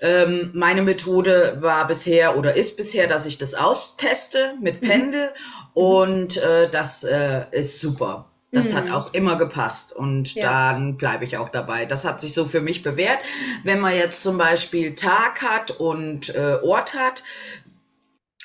Ähm, 0.00 0.50
meine 0.54 0.82
Methode 0.82 1.58
war 1.60 1.86
bisher 1.86 2.38
oder 2.38 2.54
ist 2.54 2.76
bisher, 2.76 3.08
dass 3.08 3.26
ich 3.26 3.36
das 3.36 3.54
austeste 3.54 4.54
mit 4.60 4.80
mhm. 4.80 4.88
Pendel 4.88 5.22
mhm. 5.22 5.82
und 5.82 6.36
äh, 6.36 6.70
das 6.70 7.04
äh, 7.04 7.46
ist 7.50 7.80
super. 7.80 8.27
Das 8.50 8.72
mhm. 8.72 8.76
hat 8.76 8.90
auch 8.92 9.12
immer 9.12 9.36
gepasst 9.36 9.92
und 9.92 10.34
ja. 10.34 10.42
dann 10.72 10.96
bleibe 10.96 11.24
ich 11.24 11.36
auch 11.36 11.50
dabei. 11.50 11.84
Das 11.84 12.04
hat 12.04 12.18
sich 12.18 12.32
so 12.32 12.46
für 12.46 12.62
mich 12.62 12.82
bewährt. 12.82 13.18
Wenn 13.64 13.80
man 13.80 13.94
jetzt 13.94 14.22
zum 14.22 14.38
Beispiel 14.38 14.94
Tag 14.94 15.42
hat 15.42 15.72
und 15.72 16.34
äh, 16.34 16.56
Ort 16.62 16.94
hat, 16.94 17.22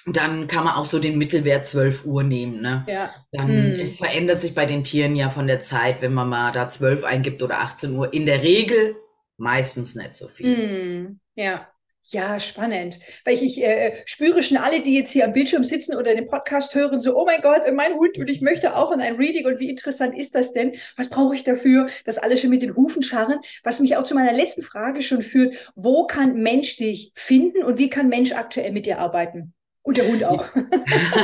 dann 0.06 0.48
kann 0.48 0.66
man 0.66 0.74
auch 0.74 0.86
so 0.86 1.00
den 1.00 1.18
Mittelwert 1.18 1.66
12 1.66 2.06
Uhr 2.06 2.24
nehmen. 2.24 2.62
Ne? 2.62 2.84
Ja. 2.88 3.10
Dann 3.32 3.48
hm. 3.48 3.80
es 3.80 3.98
verändert 3.98 4.42
sich 4.42 4.54
bei 4.54 4.66
den 4.66 4.84
Tieren 4.84 5.16
ja 5.16 5.30
von 5.30 5.48
der 5.48 5.62
Zeit, 5.62 6.02
wenn 6.02 6.14
man 6.14 6.28
mal 6.28 6.52
da 6.52 6.70
12 6.70 7.06
eingibt 7.06 7.42
oder 7.42 7.60
18 7.60 7.96
Uhr. 7.96 8.14
In 8.14 8.26
der 8.26 8.44
Regel 8.44 8.98
meistens 9.38 9.96
nicht 9.96 10.16
so 10.16 10.28
viel. 10.28 10.58
Hm. 10.58 11.20
Ja. 11.36 11.68
Ja, 12.06 12.38
spannend. 12.40 13.00
Weil 13.24 13.36
ich, 13.36 13.44
ich 13.44 13.64
äh, 13.64 14.02
spüre 14.06 14.44
schon 14.44 14.58
alle, 14.58 14.82
die 14.82 14.94
jetzt 14.94 15.12
hier 15.12 15.24
am 15.24 15.32
Bildschirm 15.34 15.64
sitzen 15.64 15.96
oder 15.96 16.14
den 16.14 16.28
Podcast 16.28 16.76
hören, 16.76 17.00
so, 17.00 17.16
oh 17.16 17.26
mein 17.26 17.42
Gott, 17.42 17.62
mein 17.74 17.94
Hund 17.94 18.18
und 18.18 18.30
ich 18.30 18.42
möchte 18.42 18.76
auch 18.76 18.92
in 18.92 19.00
ein 19.00 19.16
Reading 19.16 19.46
und 19.48 19.60
wie 19.60 19.70
interessant 19.70 20.18
ist 20.18 20.36
das 20.36 20.52
denn? 20.52 20.74
Was 20.98 21.10
brauche 21.10 21.34
ich 21.34 21.46
dafür? 21.46 21.88
Das 22.04 22.18
alles 22.18 22.42
schon 22.42 22.50
mit 22.50 22.62
den 22.62 22.76
Hufen 22.76 23.04
scharren. 23.04 23.40
Was 23.64 23.80
mich 23.80 23.96
auch 23.96 24.04
zu 24.04 24.16
meiner 24.16 24.34
letzten 24.34 24.64
Frage 24.64 25.02
schon 25.02 25.22
führt, 25.22 25.72
wo 25.76 26.06
kann 26.06 26.36
Mensch 26.36 26.76
dich 26.76 27.12
finden 27.16 27.64
und 27.64 27.80
wie 27.80 27.90
kann 27.90 28.10
Mensch 28.10 28.34
aktuell 28.34 28.74
mit 28.74 28.86
dir 28.86 29.00
arbeiten? 29.00 29.54
Und 29.86 29.98
der 29.98 30.08
Hund 30.08 30.24
auch. 30.24 30.46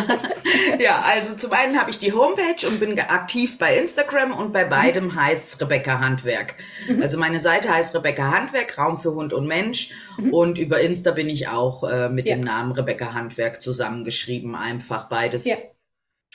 ja, 0.80 1.02
also 1.08 1.38
zum 1.38 1.54
einen 1.54 1.80
habe 1.80 1.91
ich 1.91 1.98
die 1.98 2.12
Homepage 2.12 2.67
und 2.67 2.82
bin 2.82 3.00
aktiv 3.00 3.58
bei 3.58 3.78
Instagram 3.78 4.34
und 4.34 4.52
bei 4.52 4.65
beidem 4.65 5.06
mhm. 5.06 5.15
heißt 5.15 5.48
es 5.48 5.62
Rebecca 5.62 6.02
Handwerk. 6.02 6.56
Mhm. 6.89 7.02
Also 7.02 7.17
meine 7.17 7.39
Seite 7.39 7.74
heißt 7.74 7.95
Rebecca 7.95 8.32
Handwerk, 8.32 8.78
Raum 8.78 8.98
für 8.98 9.13
Hund 9.15 9.32
und 9.32 9.48
Mensch. 9.48 9.91
Mhm. 10.17 10.34
Und 10.34 10.58
über 10.58 10.82
Insta 10.82 11.12
bin 11.12 11.30
ich 11.30 11.48
auch 11.48 11.89
äh, 11.89 12.10
mit 12.10 12.28
ja. 12.28 12.36
dem 12.36 12.43
Namen 12.43 12.74
Rebecca 12.74 13.13
Handwerk 13.13 13.62
zusammengeschrieben. 13.62 14.54
Einfach 14.56 15.08
beides 15.08 15.45
ja. 15.45 15.56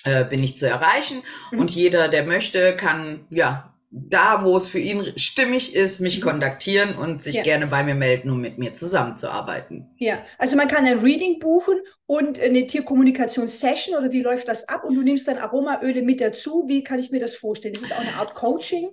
äh, 0.04 0.24
bin 0.24 0.42
ich 0.42 0.56
zu 0.56 0.66
erreichen. 0.66 1.22
Mhm. 1.52 1.58
Und 1.58 1.72
jeder, 1.72 2.08
der 2.08 2.24
möchte, 2.24 2.74
kann 2.74 3.26
ja 3.28 3.73
da, 3.96 4.44
wo 4.44 4.56
es 4.56 4.66
für 4.66 4.80
ihn 4.80 5.12
stimmig 5.16 5.76
ist, 5.76 6.00
mich 6.00 6.18
mhm. 6.18 6.28
kontaktieren 6.28 6.96
und 6.96 7.22
sich 7.22 7.36
ja. 7.36 7.42
gerne 7.42 7.68
bei 7.68 7.84
mir 7.84 7.94
melden, 7.94 8.28
um 8.28 8.40
mit 8.40 8.58
mir 8.58 8.74
zusammenzuarbeiten. 8.74 9.88
Ja, 9.98 10.18
also 10.36 10.56
man 10.56 10.66
kann 10.66 10.84
ein 10.84 10.98
Reading 10.98 11.38
buchen 11.38 11.80
und 12.06 12.40
eine 12.40 12.66
Tierkommunikationssession 12.66 13.96
oder 13.96 14.10
wie 14.10 14.20
läuft 14.20 14.48
das 14.48 14.68
ab? 14.68 14.82
Und 14.84 14.96
du 14.96 15.02
nimmst 15.02 15.28
dann 15.28 15.38
Aromaöle 15.38 16.02
mit 16.02 16.20
dazu. 16.20 16.64
Wie 16.66 16.82
kann 16.82 16.98
ich 16.98 17.12
mir 17.12 17.20
das 17.20 17.34
vorstellen? 17.34 17.74
Ist 17.74 17.84
das 17.84 17.92
auch 17.92 18.00
eine 18.00 18.14
Art 18.14 18.34
Coaching? 18.34 18.90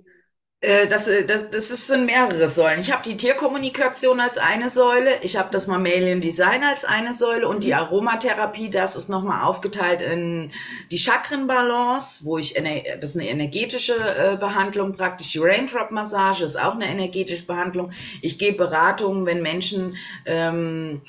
Äh, 0.63 0.87
das, 0.87 1.07
äh, 1.07 1.25
das, 1.25 1.49
das 1.49 1.87
sind 1.87 2.05
mehrere 2.05 2.47
Säulen. 2.47 2.81
Ich 2.81 2.91
habe 2.91 3.01
die 3.03 3.17
Tierkommunikation 3.17 4.19
als 4.19 4.37
eine 4.37 4.69
Säule, 4.69 5.09
ich 5.23 5.35
habe 5.35 5.49
das 5.51 5.65
Mammalian 5.65 6.21
Design 6.21 6.63
als 6.63 6.85
eine 6.85 7.13
Säule 7.13 7.47
und 7.47 7.63
die 7.63 7.69
mhm. 7.69 7.79
Aromatherapie, 7.79 8.69
das 8.69 8.95
ist 8.95 9.09
nochmal 9.09 9.43
aufgeteilt 9.43 10.03
in 10.03 10.51
die 10.91 10.99
Chakrenbalance, 10.99 12.25
wo 12.25 12.37
ich, 12.37 12.53
das 12.53 13.09
ist 13.09 13.15
eine 13.15 13.27
energetische 13.27 13.95
äh, 13.95 14.37
Behandlung 14.37 14.95
praktisch, 14.95 15.31
die 15.31 15.39
Raindrop-Massage 15.39 16.45
ist 16.45 16.59
auch 16.59 16.75
eine 16.75 16.87
energetische 16.87 17.47
Behandlung. 17.47 17.91
Ich 18.21 18.37
gebe 18.37 18.57
Beratungen, 18.57 19.25
wenn 19.25 19.41
Menschen... 19.41 19.97
Ähm, 20.25 21.01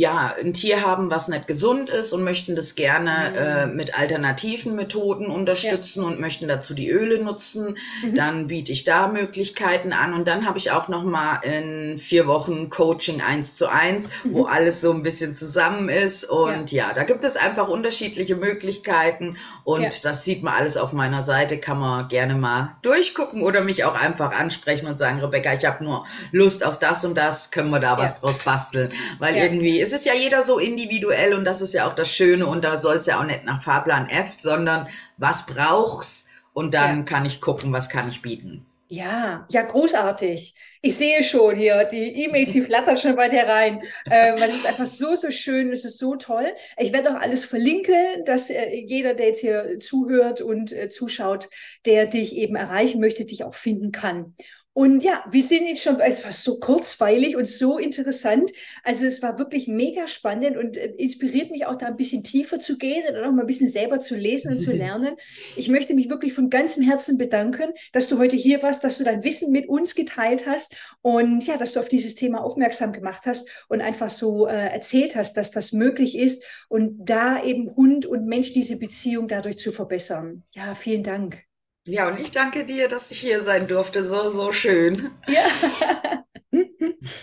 ja, 0.00 0.34
ein 0.40 0.54
Tier 0.54 0.80
haben, 0.80 1.10
was 1.10 1.28
nicht 1.28 1.46
gesund 1.46 1.90
ist 1.90 2.14
und 2.14 2.24
möchten 2.24 2.56
das 2.56 2.74
gerne 2.74 3.10
mhm. 3.30 3.36
äh, 3.36 3.66
mit 3.76 3.98
alternativen 3.98 4.74
Methoden 4.74 5.26
unterstützen 5.26 6.00
ja. 6.00 6.08
und 6.08 6.18
möchten 6.18 6.48
dazu 6.48 6.72
die 6.72 6.88
Öle 6.88 7.22
nutzen, 7.22 7.76
mhm. 8.02 8.14
dann 8.14 8.46
biete 8.46 8.72
ich 8.72 8.84
da 8.84 9.08
Möglichkeiten 9.08 9.92
an 9.92 10.14
und 10.14 10.26
dann 10.26 10.46
habe 10.46 10.56
ich 10.56 10.70
auch 10.70 10.88
noch 10.88 11.04
mal 11.04 11.40
in 11.42 11.98
vier 11.98 12.26
Wochen 12.26 12.70
Coaching 12.70 13.20
eins 13.20 13.56
zu 13.56 13.66
eins, 13.66 14.08
mhm. 14.24 14.32
wo 14.32 14.44
alles 14.44 14.80
so 14.80 14.90
ein 14.90 15.02
bisschen 15.02 15.34
zusammen 15.34 15.90
ist 15.90 16.24
und 16.24 16.72
ja. 16.72 16.88
ja, 16.88 16.94
da 16.94 17.04
gibt 17.04 17.22
es 17.22 17.36
einfach 17.36 17.68
unterschiedliche 17.68 18.36
Möglichkeiten 18.36 19.36
und 19.64 19.82
ja. 19.82 19.90
das 20.02 20.24
sieht 20.24 20.42
man 20.42 20.54
alles 20.54 20.78
auf 20.78 20.94
meiner 20.94 21.22
Seite, 21.22 21.58
kann 21.58 21.78
man 21.78 22.08
gerne 22.08 22.36
mal 22.36 22.74
durchgucken 22.80 23.42
oder 23.42 23.62
mich 23.62 23.84
auch 23.84 24.00
einfach 24.02 24.40
ansprechen 24.40 24.86
und 24.86 24.96
sagen, 24.96 25.20
Rebecca, 25.20 25.52
ich 25.52 25.66
habe 25.66 25.84
nur 25.84 26.06
Lust 26.32 26.64
auf 26.64 26.78
das 26.78 27.04
und 27.04 27.18
das, 27.18 27.50
können 27.50 27.68
wir 27.68 27.80
da 27.80 27.98
was 27.98 28.22
draus 28.22 28.38
basteln, 28.38 28.90
weil 29.18 29.36
irgendwie 29.36 29.78
ist 29.78 29.89
es 29.92 30.00
ist 30.00 30.06
ja 30.06 30.14
jeder 30.14 30.42
so 30.42 30.60
individuell 30.60 31.34
und 31.34 31.44
das 31.44 31.60
ist 31.60 31.74
ja 31.74 31.88
auch 31.88 31.94
das 31.94 32.14
Schöne 32.14 32.46
und 32.46 32.62
da 32.62 32.76
soll 32.76 32.96
es 32.96 33.06
ja 33.06 33.18
auch 33.18 33.24
nicht 33.24 33.44
nach 33.44 33.60
Fahrplan 33.60 34.08
F, 34.08 34.28
sondern 34.28 34.88
was 35.16 35.46
brauchst 35.46 36.28
und 36.52 36.74
dann 36.74 36.98
ja. 36.98 37.04
kann 37.04 37.24
ich 37.24 37.40
gucken, 37.40 37.72
was 37.72 37.88
kann 37.88 38.08
ich 38.08 38.22
bieten. 38.22 38.64
Ja, 38.86 39.46
ja, 39.50 39.62
großartig. 39.62 40.54
Ich 40.82 40.96
sehe 40.96 41.22
schon 41.24 41.56
hier, 41.56 41.84
die 41.84 42.24
E-Mails, 42.24 42.52
die 42.52 42.62
flattern 42.62 42.96
schon 42.96 43.16
bei 43.16 43.28
dir 43.28 43.44
rein. 43.44 43.82
Äh, 44.04 44.32
weil 44.32 44.48
es 44.48 44.56
ist 44.56 44.66
einfach 44.66 44.86
so, 44.86 45.14
so 45.14 45.30
schön, 45.30 45.72
es 45.72 45.84
ist 45.84 45.98
so 45.98 46.16
toll. 46.16 46.46
Ich 46.76 46.92
werde 46.92 47.10
auch 47.10 47.20
alles 47.20 47.44
verlinken, 47.44 48.24
dass 48.24 48.50
äh, 48.50 48.74
jeder, 48.74 49.14
der 49.14 49.26
jetzt 49.28 49.40
hier 49.40 49.78
zuhört 49.80 50.40
und 50.40 50.72
äh, 50.72 50.88
zuschaut, 50.88 51.48
der 51.86 52.06
dich 52.06 52.34
eben 52.34 52.56
erreichen 52.56 53.00
möchte, 53.00 53.24
dich 53.24 53.44
auch 53.44 53.54
finden 53.54 53.92
kann. 53.92 54.34
Und 54.72 55.02
ja, 55.02 55.24
wir 55.28 55.42
sind 55.42 55.66
jetzt 55.66 55.82
schon, 55.82 55.98
es 55.98 56.24
war 56.24 56.32
so 56.32 56.60
kurzweilig 56.60 57.34
und 57.34 57.48
so 57.48 57.78
interessant. 57.78 58.50
Also 58.84 59.04
es 59.04 59.20
war 59.20 59.36
wirklich 59.36 59.66
mega 59.66 60.06
spannend 60.06 60.56
und 60.56 60.76
äh, 60.76 60.94
inspiriert 60.96 61.50
mich 61.50 61.66
auch 61.66 61.74
da 61.74 61.86
ein 61.86 61.96
bisschen 61.96 62.22
tiefer 62.22 62.60
zu 62.60 62.78
gehen 62.78 63.02
und 63.08 63.20
auch 63.20 63.32
mal 63.32 63.42
ein 63.42 63.46
bisschen 63.48 63.68
selber 63.68 63.98
zu 63.98 64.14
lesen 64.14 64.52
und 64.52 64.60
zu 64.60 64.70
lernen. 64.76 65.16
Ich 65.56 65.68
möchte 65.68 65.94
mich 65.94 66.08
wirklich 66.08 66.34
von 66.34 66.50
ganzem 66.50 66.84
Herzen 66.84 67.18
bedanken, 67.18 67.72
dass 67.92 68.06
du 68.06 68.18
heute 68.18 68.36
hier 68.36 68.62
warst, 68.62 68.84
dass 68.84 68.98
du 68.98 69.04
dein 69.04 69.24
Wissen 69.24 69.50
mit 69.50 69.68
uns 69.68 69.96
geteilt 69.96 70.46
hast 70.46 70.76
und 71.02 71.44
ja, 71.46 71.56
dass 71.56 71.72
du 71.72 71.80
auf 71.80 71.88
dieses 71.88 72.14
Thema 72.14 72.40
aufmerksam 72.40 72.92
gemacht 72.92 73.22
hast 73.26 73.48
und 73.68 73.80
einfach 73.80 74.08
so 74.08 74.46
äh, 74.46 74.68
erzählt 74.68 75.16
hast, 75.16 75.36
dass 75.36 75.50
das 75.50 75.72
möglich 75.72 76.16
ist 76.16 76.44
und 76.68 76.96
da 77.04 77.42
eben 77.42 77.74
Hund 77.74 78.06
und 78.06 78.26
Mensch 78.26 78.52
diese 78.52 78.78
Beziehung 78.78 79.26
dadurch 79.26 79.58
zu 79.58 79.72
verbessern. 79.72 80.44
Ja, 80.52 80.76
vielen 80.76 81.02
Dank. 81.02 81.49
Ja, 81.86 82.08
und 82.08 82.18
ich 82.20 82.30
danke 82.30 82.64
dir, 82.64 82.88
dass 82.88 83.10
ich 83.10 83.20
hier 83.20 83.42
sein 83.42 83.66
durfte. 83.66 84.04
So, 84.04 84.30
so 84.30 84.52
schön. 84.52 85.10
Ja. 85.28 86.24